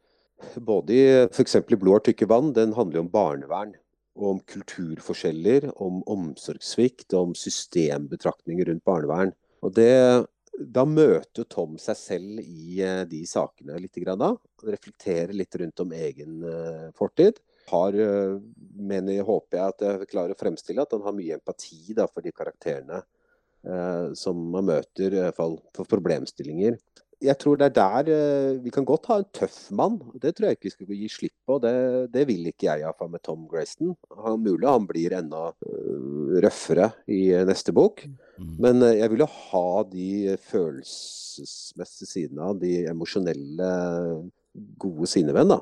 Både 0.64 0.96
i 0.96 1.06
f.eks. 1.28 1.58
i 1.60 1.76
'Blod 1.76 1.98
har 1.98 2.04
tykke 2.06 2.28
vann', 2.32 2.54
den 2.56 2.72
handler 2.72 3.02
jo 3.02 3.04
om 3.04 3.12
barnevern. 3.12 3.74
Om 4.20 4.42
kulturforskjeller, 4.52 5.70
om 5.80 6.02
omsorgssvikt, 6.12 7.14
om 7.16 7.32
systembetraktninger 7.38 8.68
rundt 8.68 8.84
barnevern. 8.88 9.32
Og 9.64 9.74
det, 9.78 10.28
Da 10.60 10.84
møter 10.84 11.46
Tom 11.48 11.78
seg 11.80 11.96
selv 11.96 12.40
i 12.44 12.82
eh, 12.84 13.06
de 13.08 13.22
sakene 13.24 13.80
litt. 13.80 13.96
Grann, 13.96 14.20
da. 14.20 14.34
Reflekterer 14.68 15.32
litt 15.32 15.56
rundt 15.56 15.80
om 15.80 15.94
egen 15.96 16.44
fortid 16.98 17.40
har, 17.70 17.94
eh, 17.94 18.40
mener, 18.76 19.24
håper 19.24 19.58
jeg 19.58 19.74
at 19.74 19.86
jeg 19.86 20.10
klarer 20.14 20.36
å 20.36 20.40
fremstille 20.40 20.84
at 20.84 20.96
han 20.96 21.06
har 21.06 21.16
mye 21.16 21.38
empati 21.38 21.96
da, 21.98 22.08
for 22.08 22.26
de 22.26 22.34
karakterene 22.36 23.02
eh, 23.02 24.08
som 24.18 24.40
man 24.54 24.70
møter, 24.70 25.14
i 25.14 25.24
hvert 25.24 25.38
fall 25.38 25.58
for 25.76 25.90
problemstillinger. 25.90 26.80
Jeg 27.20 27.36
tror 27.42 27.58
det 27.60 27.68
er 27.68 27.76
der 27.76 28.10
eh, 28.14 28.60
Vi 28.64 28.72
kan 28.72 28.86
godt 28.88 29.10
ha 29.12 29.18
en 29.20 29.28
tøff 29.36 29.58
mann, 29.76 29.98
det 30.22 30.32
tror 30.36 30.48
jeg 30.48 30.58
ikke 30.58 30.70
vi 30.70 30.72
skal 30.72 31.02
gi 31.02 31.10
slipp 31.12 31.36
på. 31.50 31.58
Det, 31.64 31.74
det 32.14 32.26
vil 32.30 32.48
ikke 32.48 32.70
jeg 32.70 32.86
iallfall 32.86 33.12
med 33.12 33.24
Tom 33.26 33.44
Grayston. 33.50 33.94
Han, 34.24 34.40
mulig 34.46 34.70
han 34.70 34.88
blir 34.88 35.18
enda 35.18 35.50
uh, 35.52 36.40
røffere 36.46 36.92
i 37.12 37.22
neste 37.50 37.76
bok. 37.76 38.06
Mm. 38.40 38.56
Men 38.64 38.88
jeg 38.88 39.12
vil 39.12 39.26
jo 39.26 39.30
ha 39.36 39.70
de 39.92 40.38
følelsesmessige 40.48 42.08
sidene 42.08 42.52
av, 42.52 42.60
de 42.62 42.86
emosjonelle, 42.88 43.72
gode 44.80 45.10
sidene 45.12 45.36
ved 45.36 45.52
da. 45.52 45.62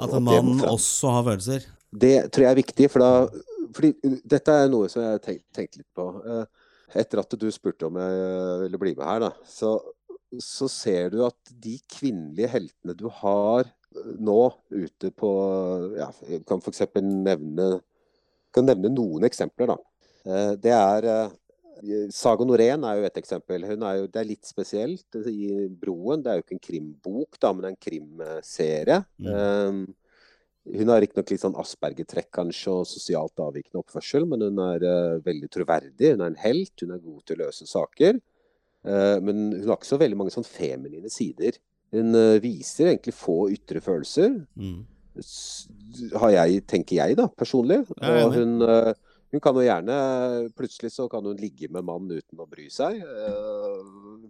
At 0.00 0.16
en 0.16 0.24
mann 0.24 0.58
også 0.68 1.14
har 1.16 1.28
følelser? 1.32 1.70
Det 1.90 2.30
tror 2.30 2.46
jeg 2.46 2.52
er 2.52 2.60
viktig. 2.60 2.90
For 2.92 3.02
da, 3.02 3.44
fordi 3.76 4.18
dette 4.28 4.56
er 4.56 4.70
noe 4.72 4.90
som 4.90 5.02
jeg 5.02 5.16
har 5.16 5.24
tenkt, 5.24 5.46
tenkt, 5.56 5.80
litt 5.80 5.88
på. 5.96 6.06
Eh, 6.20 6.44
etter 7.00 7.22
at 7.22 7.38
du 7.38 7.46
spurte 7.54 7.86
om 7.86 7.98
jeg 8.00 8.60
ville 8.64 8.80
bli 8.82 8.94
med 8.96 9.06
her, 9.06 9.24
da, 9.28 9.30
så, 9.46 9.76
så 10.38 10.68
ser 10.70 11.10
du 11.14 11.24
at 11.26 11.52
de 11.62 11.76
kvinnelige 11.90 12.52
heltene 12.52 12.94
du 12.98 13.08
har 13.20 13.66
eh, 13.66 14.14
nå 14.22 14.40
ute 14.70 15.10
på 15.16 15.30
ja, 15.98 16.10
Jeg 16.28 16.44
kan 16.48 16.62
f.eks. 16.62 16.84
nevne, 17.02 17.70
kan 18.54 18.68
nevne 18.68 18.92
noen 18.94 19.26
eksempler. 19.26 19.74
da. 19.74 19.78
Eh, 20.26 20.52
det 20.62 20.74
er 20.76 21.10
Saga 22.12 22.44
Norén 22.44 22.82
er 22.84 22.98
jo 22.98 23.06
et 23.08 23.18
eksempel. 23.22 23.64
Hun 23.64 23.84
er 23.88 24.02
jo, 24.02 24.08
det 24.12 24.20
er 24.20 24.28
litt 24.28 24.48
spesielt 24.48 25.16
i 25.30 25.66
Broen. 25.80 26.20
Det 26.20 26.30
er 26.30 26.38
jo 26.38 26.44
ikke 26.44 26.56
en 26.58 26.66
krimbok, 26.66 27.38
da, 27.40 27.54
men 27.56 27.70
en 27.70 27.78
krimserie. 27.80 28.98
Mm. 29.16 29.30
Um, 29.32 29.80
hun 30.76 30.92
har 30.92 31.00
riktignok 31.00 31.32
litt 31.32 31.40
sånn 31.40 31.56
Asperger-trekk 31.56 32.28
kanskje, 32.36 32.74
og 32.74 32.88
sosialt 32.88 33.40
avvikende 33.40 33.80
oppførsel, 33.80 34.26
men 34.28 34.44
hun 34.44 34.60
er 34.60 34.84
veldig 35.24 35.48
troverdig. 35.56 36.12
Hun 36.12 36.26
er 36.26 36.34
en 36.34 36.42
helt, 36.42 36.74
hun 36.84 36.92
er 36.92 37.00
god 37.00 37.22
til 37.24 37.38
å 37.38 37.46
løse 37.46 37.68
saker. 37.70 38.20
Uh, 38.86 39.18
men 39.24 39.50
hun 39.58 39.68
har 39.68 39.76
ikke 39.76 39.90
så 39.90 40.00
veldig 40.00 40.18
mange 40.20 40.34
sånn 40.34 40.46
feminine 40.46 41.12
sider. 41.12 41.58
Hun 41.94 42.16
uh, 42.16 42.40
viser 42.42 42.92
egentlig 42.92 43.16
få 43.18 43.42
ytre 43.52 43.82
følelser. 43.84 44.40
Mm. 44.56 44.80
Har 46.22 46.32
jeg, 46.32 46.64
tenker 46.70 47.00
jeg, 47.00 47.18
da, 47.18 47.28
personlig. 47.36 47.82
Og 47.98 48.36
hun 48.36 48.60
hun 49.30 49.42
kan 49.42 49.54
jo 49.54 49.62
gjerne 49.62 49.96
Plutselig 50.58 50.92
så 50.94 51.06
kan 51.10 51.24
hun 51.26 51.38
ligge 51.38 51.68
med 51.70 51.86
mannen 51.86 52.18
uten 52.18 52.42
å 52.42 52.48
bry 52.50 52.66
seg. 52.72 52.98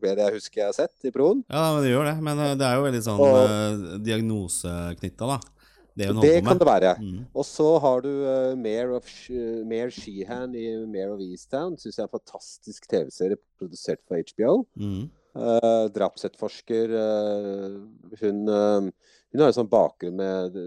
Det 0.01 0.13
jeg 0.17 0.35
husker 0.37 0.63
jeg 0.63 0.69
har 0.69 0.77
sett 0.77 1.09
i 1.09 1.13
proen. 1.15 1.43
Ja, 1.49 1.71
men 1.75 1.85
det 1.85 1.93
gjør 1.93 2.09
det. 2.09 2.17
Men 2.25 2.41
eh, 2.45 2.53
det 2.61 2.67
er 2.67 2.77
jo 2.79 2.85
veldig 2.87 3.01
sånn 3.05 3.23
og, 3.25 3.89
diagnoseknytta, 4.05 5.29
da. 5.29 5.60
Det, 5.99 6.09
det 6.23 6.35
kan 6.47 6.59
det 6.61 6.67
være. 6.69 6.95
Mm. 7.01 7.25
Og 7.35 7.47
så 7.47 7.67
har 7.83 8.05
du 8.05 8.11
uh, 8.11 8.53
Mare, 8.59 8.99
of, 9.01 9.09
uh, 9.31 9.63
Mare 9.69 9.91
Sheehan 9.95 10.55
i 10.55 10.67
Mare 10.87 11.15
of 11.15 11.25
Easttown. 11.25 11.77
Syns 11.81 11.99
jeg 11.99 12.05
er 12.05 12.09
en 12.09 12.19
fantastisk 12.19 12.89
TV-serie 12.91 13.41
produsert 13.59 14.03
for 14.07 14.21
HBO. 14.31 14.55
Mm. 14.81 15.09
Uh, 15.35 15.87
drapsetterforsker. 15.95 16.95
Uh, 16.95 18.15
hun, 18.23 18.41
hun 18.49 19.43
har 19.43 19.51
en 19.51 19.59
sånn 19.61 19.71
bakgrunn 19.71 20.19
med 20.19 20.59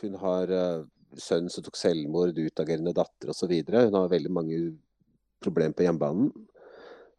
Hun 0.00 0.14
har 0.22 0.52
sønnen 1.18 1.50
som 1.52 1.64
tok 1.66 1.76
selvmord, 1.76 2.38
utagerende 2.38 2.94
datter 2.96 3.32
osv. 3.32 3.50
Hun 3.66 3.98
har 3.98 4.12
veldig 4.12 4.32
mange 4.32 4.60
problemer 5.42 5.76
på 5.76 5.84
hjemmebanen. 5.84 6.30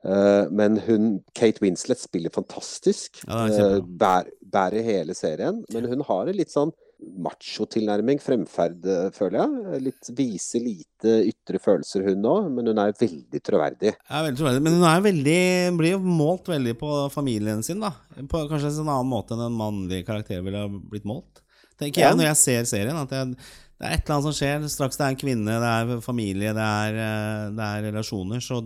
Uh, 0.01 0.47
men 0.49 0.79
hun, 0.87 1.09
Kate 1.37 1.61
Winslet 1.61 2.01
spiller 2.01 2.33
fantastisk. 2.33 3.21
Ja, 3.27 3.45
uh, 3.49 3.81
bær, 3.85 4.29
bærer 4.41 4.85
hele 4.85 5.17
serien. 5.17 5.61
Men 5.73 5.89
hun 5.91 6.01
har 6.07 6.31
en 6.31 6.39
litt 6.39 6.53
sånn 6.53 6.73
machotilnærming, 7.01 8.19
fremferd, 8.21 8.83
eh, 8.85 9.07
føler 9.15 9.39
jeg. 9.39 9.79
Litt 9.87 10.09
Viser 10.17 10.61
lite 10.61 11.15
ytre 11.31 11.59
følelser, 11.61 12.03
hun 12.05 12.27
òg. 12.29 12.49
Men 12.53 12.69
hun 12.71 12.81
er 12.81 12.93
veldig 12.97 13.41
troverdig. 13.41 13.95
Er 14.09 14.25
veldig 14.27 14.39
troverdig. 14.39 14.61
Men 14.61 14.77
hun 14.77 14.87
er 14.89 15.01
veldig, 15.07 15.41
blir 15.79 15.95
jo 15.95 16.01
målt 16.05 16.51
veldig 16.51 16.75
på 16.77 16.91
familien 17.13 17.63
sin, 17.63 17.81
da. 17.81 17.93
På 18.29 18.45
kanskje 18.49 18.73
en 18.75 18.91
annen 18.91 19.09
måte 19.09 19.33
enn 19.33 19.47
en 19.47 19.57
mannlig 19.57 20.05
karakter 20.05 20.43
ville 20.45 20.61
ha 20.61 20.69
blitt 20.69 21.07
målt. 21.09 21.41
Tenker 21.79 22.05
jeg 22.05 22.17
når 22.17 22.29
jeg 22.29 22.41
ser 22.43 22.69
serien. 22.69 23.01
At 23.01 23.11
jeg, 23.17 23.33
det 23.33 23.87
er 23.87 23.97
et 23.97 24.05
eller 24.05 24.19
annet 24.19 24.29
som 24.29 24.37
skjer. 24.37 24.69
Straks 24.69 24.99
det 24.99 25.07
er 25.07 25.15
en 25.15 25.21
kvinne, 25.25 25.59
det 25.63 25.73
er 25.73 26.05
familie, 26.05 26.53
det 26.53 26.69
er, 26.85 27.01
eh, 27.07 27.49
det 27.57 27.67
er 27.71 27.85
relasjoner, 27.89 28.43
så, 28.45 28.61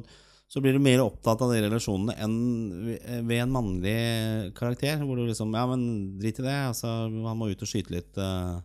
så, 0.56 0.62
blir 0.64 0.78
du 0.78 0.80
mer 0.80 1.04
opptatt 1.04 1.42
av 1.44 1.52
de 1.52 1.60
relasjonene 1.66 2.16
enn 2.24 2.36
ved 3.28 3.42
en 3.44 3.52
mannlig 3.52 3.96
karakter. 4.56 5.02
Hvor 5.04 5.20
du 5.20 5.26
liksom 5.28 5.52
Ja, 5.52 5.66
men 5.68 6.16
drit 6.22 6.40
i 6.40 6.46
det. 6.46 6.60
Altså, 6.70 6.94
han 7.12 7.40
må 7.40 7.50
ut 7.52 7.66
og 7.66 7.68
skyte 7.68 7.92
litt. 7.92 8.14
Uh, 8.16 8.62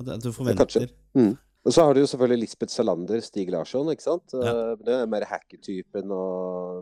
at, 0.00 0.14
du 0.24 0.30
forventer. 0.32 0.88
Mm. 1.12 1.34
Og 1.64 1.72
så 1.72 1.84
har 1.84 1.94
du 1.94 2.02
jo 2.02 2.08
selvfølgelig 2.08 2.42
Lisbeth 2.42 2.72
Salander, 2.72 3.20
Stig 3.24 3.52
Larsson. 3.52 3.90
ikke 3.92 4.06
sant? 4.06 4.32
Ja. 4.32 4.54
Uh, 4.72 4.72
det 4.80 4.96
er 4.96 5.12
mer 5.12 5.28
hacker-typen. 5.28 6.16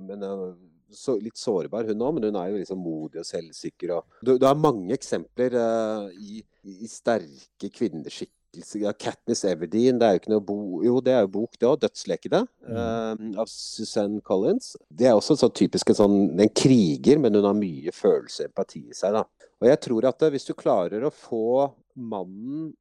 Men 0.07 0.25
uh, 0.27 0.55
så, 0.94 1.16
litt 1.18 1.38
sårbar, 1.38 1.90
hun 1.90 2.07
òg. 2.07 2.16
Men 2.16 2.29
hun 2.31 2.38
er 2.40 2.53
jo 2.53 2.62
liksom 2.62 2.83
modig 2.83 3.22
og 3.22 3.29
selvsikker. 3.29 3.96
Og, 3.98 4.22
du, 4.22 4.37
du 4.38 4.46
har 4.48 4.59
mange 4.59 4.94
eksempler 4.94 5.59
uh, 5.59 6.07
i, 6.14 6.42
i, 6.62 6.90
sterke 6.90 7.70
kvinneskikk 8.52 8.84
av 8.88 8.96
Katniss 9.00 9.44
Everdeen, 9.48 9.98
det 9.98 10.06
er 10.06 10.16
jo 10.16 10.20
ikke 10.20 10.32
noe 10.32 10.44
bo 10.44 10.58
Jo, 10.84 11.00
det 11.04 11.14
er 11.14 11.24
jo 11.24 11.32
bok, 11.38 11.56
det 11.58 11.68
òg. 11.68 11.78
'Dødslekene' 11.80 12.42
mm. 12.44 12.76
uh, 12.76 13.40
av 13.40 13.48
Suzanne 13.48 14.20
Collins. 14.20 14.76
Det 14.88 15.08
er 15.08 15.16
også 15.16 15.38
sånn 15.40 15.54
typisk 15.56 15.90
en 15.90 16.00
sånn 16.02 16.18
En 16.40 16.52
kriger, 16.52 17.18
men 17.18 17.34
hun 17.34 17.48
har 17.48 17.56
mye 17.56 17.92
følelse 17.94 18.44
og 18.44 18.50
empati 18.50 18.84
i 18.90 18.96
seg, 18.96 19.16
da. 19.16 19.24
Og 19.62 19.68
jeg 19.70 19.80
tror 19.84 20.08
at 20.10 20.24
hvis 20.34 20.48
du 20.48 20.54
klarer 20.58 21.04
å 21.06 21.14
få 21.14 21.70
mannen 21.94 22.72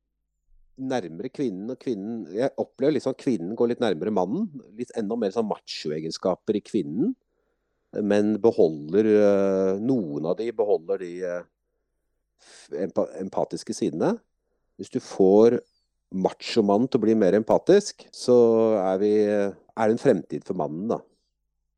nærmere 0.81 1.29
kvinnen, 1.29 1.69
og 1.69 1.79
kvinnen 1.79 2.25
Jeg 2.33 2.55
opplever 2.57 2.95
liksom 2.95 3.15
kvinnen 3.19 3.55
går 3.55 3.73
litt 3.73 3.83
nærmere 3.83 4.13
mannen. 4.13 4.49
Litt 4.77 4.93
enda 4.97 5.17
mer 5.19 5.33
sånn 5.35 5.49
machoegenskaper 5.49 6.57
i 6.57 6.63
kvinnen. 6.65 7.13
Men 8.01 8.37
beholder 8.41 9.07
uh, 9.11 9.79
Noen 9.83 10.25
av 10.31 10.37
de 10.39 10.47
beholder 10.55 11.03
de 11.03 11.11
uh, 11.27 11.41
empatiske 13.21 13.75
sidene. 13.75 14.15
Hvis 14.79 14.93
du 14.93 14.99
får 15.03 15.59
machomannen 16.11 16.89
til 16.91 16.99
å 16.99 17.05
bli 17.05 17.15
mer 17.15 17.37
empatisk, 17.37 18.05
så 18.15 18.35
er, 18.81 18.99
vi, 19.01 19.13
er 19.23 19.55
det 19.55 19.95
en 19.95 20.01
fremtid 20.01 20.45
for 20.47 20.59
mannen, 20.59 20.91
da. 20.91 20.99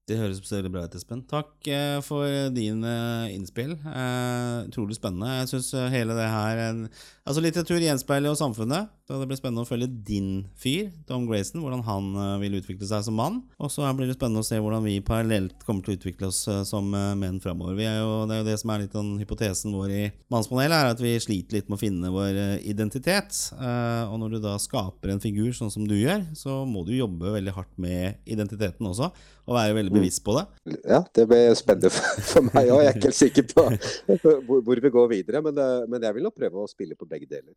Det 0.03 0.17
høres 0.19 0.41
veldig 0.51 0.69
bra 0.73 0.81
ut, 0.83 0.95
Espen. 0.99 1.21
Takk 1.31 1.67
eh, 1.71 1.99
for 2.03 2.27
dine 2.51 2.95
innspill. 3.31 3.77
Eh, 3.87 4.65
utrolig 4.67 4.97
spennende. 4.97 5.37
Jeg 5.37 5.53
syns 5.53 5.69
hele 5.93 6.17
det 6.17 6.25
her 6.27 6.59
Altså, 6.67 7.39
litteratur 7.39 7.79
gjenspeiler 7.79 8.27
jo 8.27 8.35
samfunnet. 8.35 8.91
Så 9.03 9.17
det 9.19 9.25
blir 9.27 9.35
spennende 9.35 9.65
å 9.65 9.67
følge 9.67 9.89
din 10.07 10.27
fyr, 10.55 10.85
Tom 11.09 11.25
Grayson, 11.27 11.59
hvordan 11.59 11.81
han 11.83 12.05
eh, 12.15 12.35
vil 12.45 12.53
utvikle 12.61 12.87
seg 12.87 13.03
som 13.03 13.17
mann. 13.19 13.41
Og 13.59 13.67
så 13.73 13.83
blir 13.97 14.07
det 14.07 14.15
spennende 14.15 14.39
å 14.39 14.47
se 14.47 14.55
hvordan 14.63 14.85
vi 14.85 14.93
parallelt 15.03 15.65
kommer 15.67 15.83
til 15.83 15.91
å 15.91 15.97
utvikle 15.97 16.29
oss 16.29 16.39
eh, 16.47 16.61
som 16.67 16.87
eh, 16.95 17.09
menn 17.19 17.41
framover. 17.43 17.75
Det 17.81 17.89
er 17.89 17.97
jo 17.99 18.45
det 18.47 18.55
som 18.61 18.71
er 18.71 18.85
litt 18.85 18.95
den 18.95 19.17
hypotesen 19.19 19.75
vår 19.75 19.91
i 19.91 20.05
Mannspanelet, 20.31 20.77
er 20.77 20.93
at 20.93 21.03
vi 21.03 21.17
sliter 21.19 21.59
litt 21.59 21.67
med 21.67 21.75
å 21.75 21.81
finne 21.83 22.13
vår 22.15 22.39
identitet. 22.63 23.35
Og 23.59 24.15
når 24.21 24.37
du 24.37 24.39
da 24.45 24.55
skaper 24.61 25.11
en 25.11 25.21
figur 25.23 25.51
sånn 25.55 25.71
som 25.73 25.83
du 25.87 25.97
gjør, 25.97 26.23
så 26.37 26.61
må 26.69 26.85
du 26.87 26.95
jobbe 26.95 27.35
veldig 27.35 27.57
hardt 27.57 27.75
med 27.83 28.23
identiteten 28.23 28.87
også, 28.87 29.11
og 29.43 29.57
være 29.57 29.75
veldig 29.81 29.93
bevisst 29.97 30.23
på 30.23 30.37
det. 30.37 30.45
Ja, 30.87 31.03
det 31.11 31.27
blir 31.27 31.51
spennende 31.59 31.91
for, 31.91 32.47
meg 32.53 32.71
òg. 32.71 32.85
Jeg 32.85 32.93
er 32.93 32.99
ikke 33.01 33.11
helt 33.11 33.19
sikker 33.19 33.51
på 33.51 33.67
hvor, 34.47 34.83
vi 34.87 34.95
går 34.95 35.11
videre. 35.11 35.43
Men, 35.43 35.59
men 35.91 36.07
jeg 36.07 36.15
vil 36.15 36.29
nok 36.29 36.39
prøve 36.39 36.63
å 36.63 36.71
spille 36.71 36.95
på 36.95 37.09
begge 37.09 37.27
deler. 37.35 37.51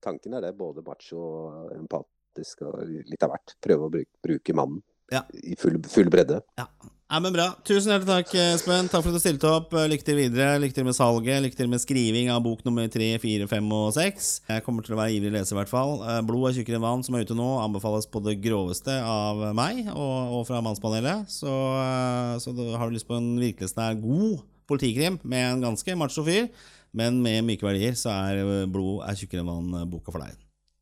Eh, 0.00 0.06
tanken 0.06 0.34
er 0.34 0.40
det, 0.48 0.56
både 0.58 0.82
macho 0.86 1.18
og 1.20 1.74
empatisk 1.76 2.62
og 2.66 2.80
litt 2.88 3.22
av 3.26 3.30
hvert. 3.34 3.56
Prøve 3.60 3.88
å 3.88 3.92
bruke, 3.92 4.16
bruke 4.24 4.54
mannen 4.56 4.82
Ja. 5.12 5.22
i 5.34 5.56
full, 5.58 5.80
full 5.90 6.08
bredde. 6.08 6.40
Ja. 6.56 6.66
ja, 7.10 7.18
men 7.20 7.32
bra. 7.34 7.48
Tusen 7.66 7.90
hjertelig 7.92 8.06
takk, 8.06 8.34
Espen. 8.54 8.88
Takk 8.88 9.02
for 9.02 9.10
at 9.10 9.18
du 9.18 9.20
stilte 9.20 9.50
opp. 9.50 9.72
Lykke 9.72 10.04
til 10.06 10.16
videre. 10.16 10.60
Lykke 10.62 10.74
til 10.76 10.84
med 10.86 10.94
salget. 10.94 11.42
Lykke 11.42 11.56
til 11.58 11.68
med 11.68 11.80
skriving 11.82 12.30
av 12.30 12.42
bok 12.44 12.62
nummer 12.64 12.86
tre, 12.88 13.18
fire, 13.18 13.48
fem 13.50 13.66
og 13.74 13.90
seks. 13.96 14.40
Jeg 14.48 14.62
kommer 14.64 14.86
til 14.86 14.94
å 14.94 15.00
være 15.02 15.16
ivrig 15.18 15.32
leser, 15.34 15.56
i 15.56 15.60
hvert 15.60 15.72
fall. 15.72 15.96
Eh, 16.06 16.20
Blod 16.22 16.48
er 16.52 16.54
tjukkere 16.60 16.78
enn 16.78 16.86
vann, 16.86 17.02
som 17.02 17.14
er 17.18 17.26
ute 17.26 17.34
nå, 17.36 17.50
anbefales 17.64 18.06
på 18.06 18.22
det 18.22 18.38
groveste 18.40 18.94
av 19.02 19.42
meg 19.58 19.88
og, 19.90 20.36
og 20.38 20.46
fra 20.46 20.62
Mannspanelet. 20.62 21.26
Så, 21.28 21.50
eh, 21.50 22.38
så 22.38 22.54
har 22.78 22.86
du 22.88 22.94
lyst 22.94 23.10
på 23.10 23.18
en 23.18 23.34
virkelighetsnær 23.42 23.98
god 24.00 24.44
politikrim 24.70 25.18
med 25.26 25.48
en 25.56 25.64
ganske 25.66 25.96
macho 25.98 26.22
fyr, 26.22 26.46
men 26.96 27.20
med 27.22 27.44
myke 27.46 27.66
verdier, 27.66 27.96
så 27.98 28.12
er 28.30 28.42
eh, 28.42 28.66
Blod 28.70 29.04
er 29.06 29.18
tjukkere 29.18 29.44
enn 29.44 29.50
vann-boka 29.50 30.14
for 30.14 30.24
deg. 30.24 30.36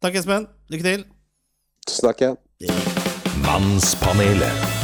Takk, 0.04 0.20
Espen. 0.20 0.48
Lykke 0.72 0.86
til. 0.86 1.06
Ja. 2.62 2.74
Mannspanelet. 3.44 4.77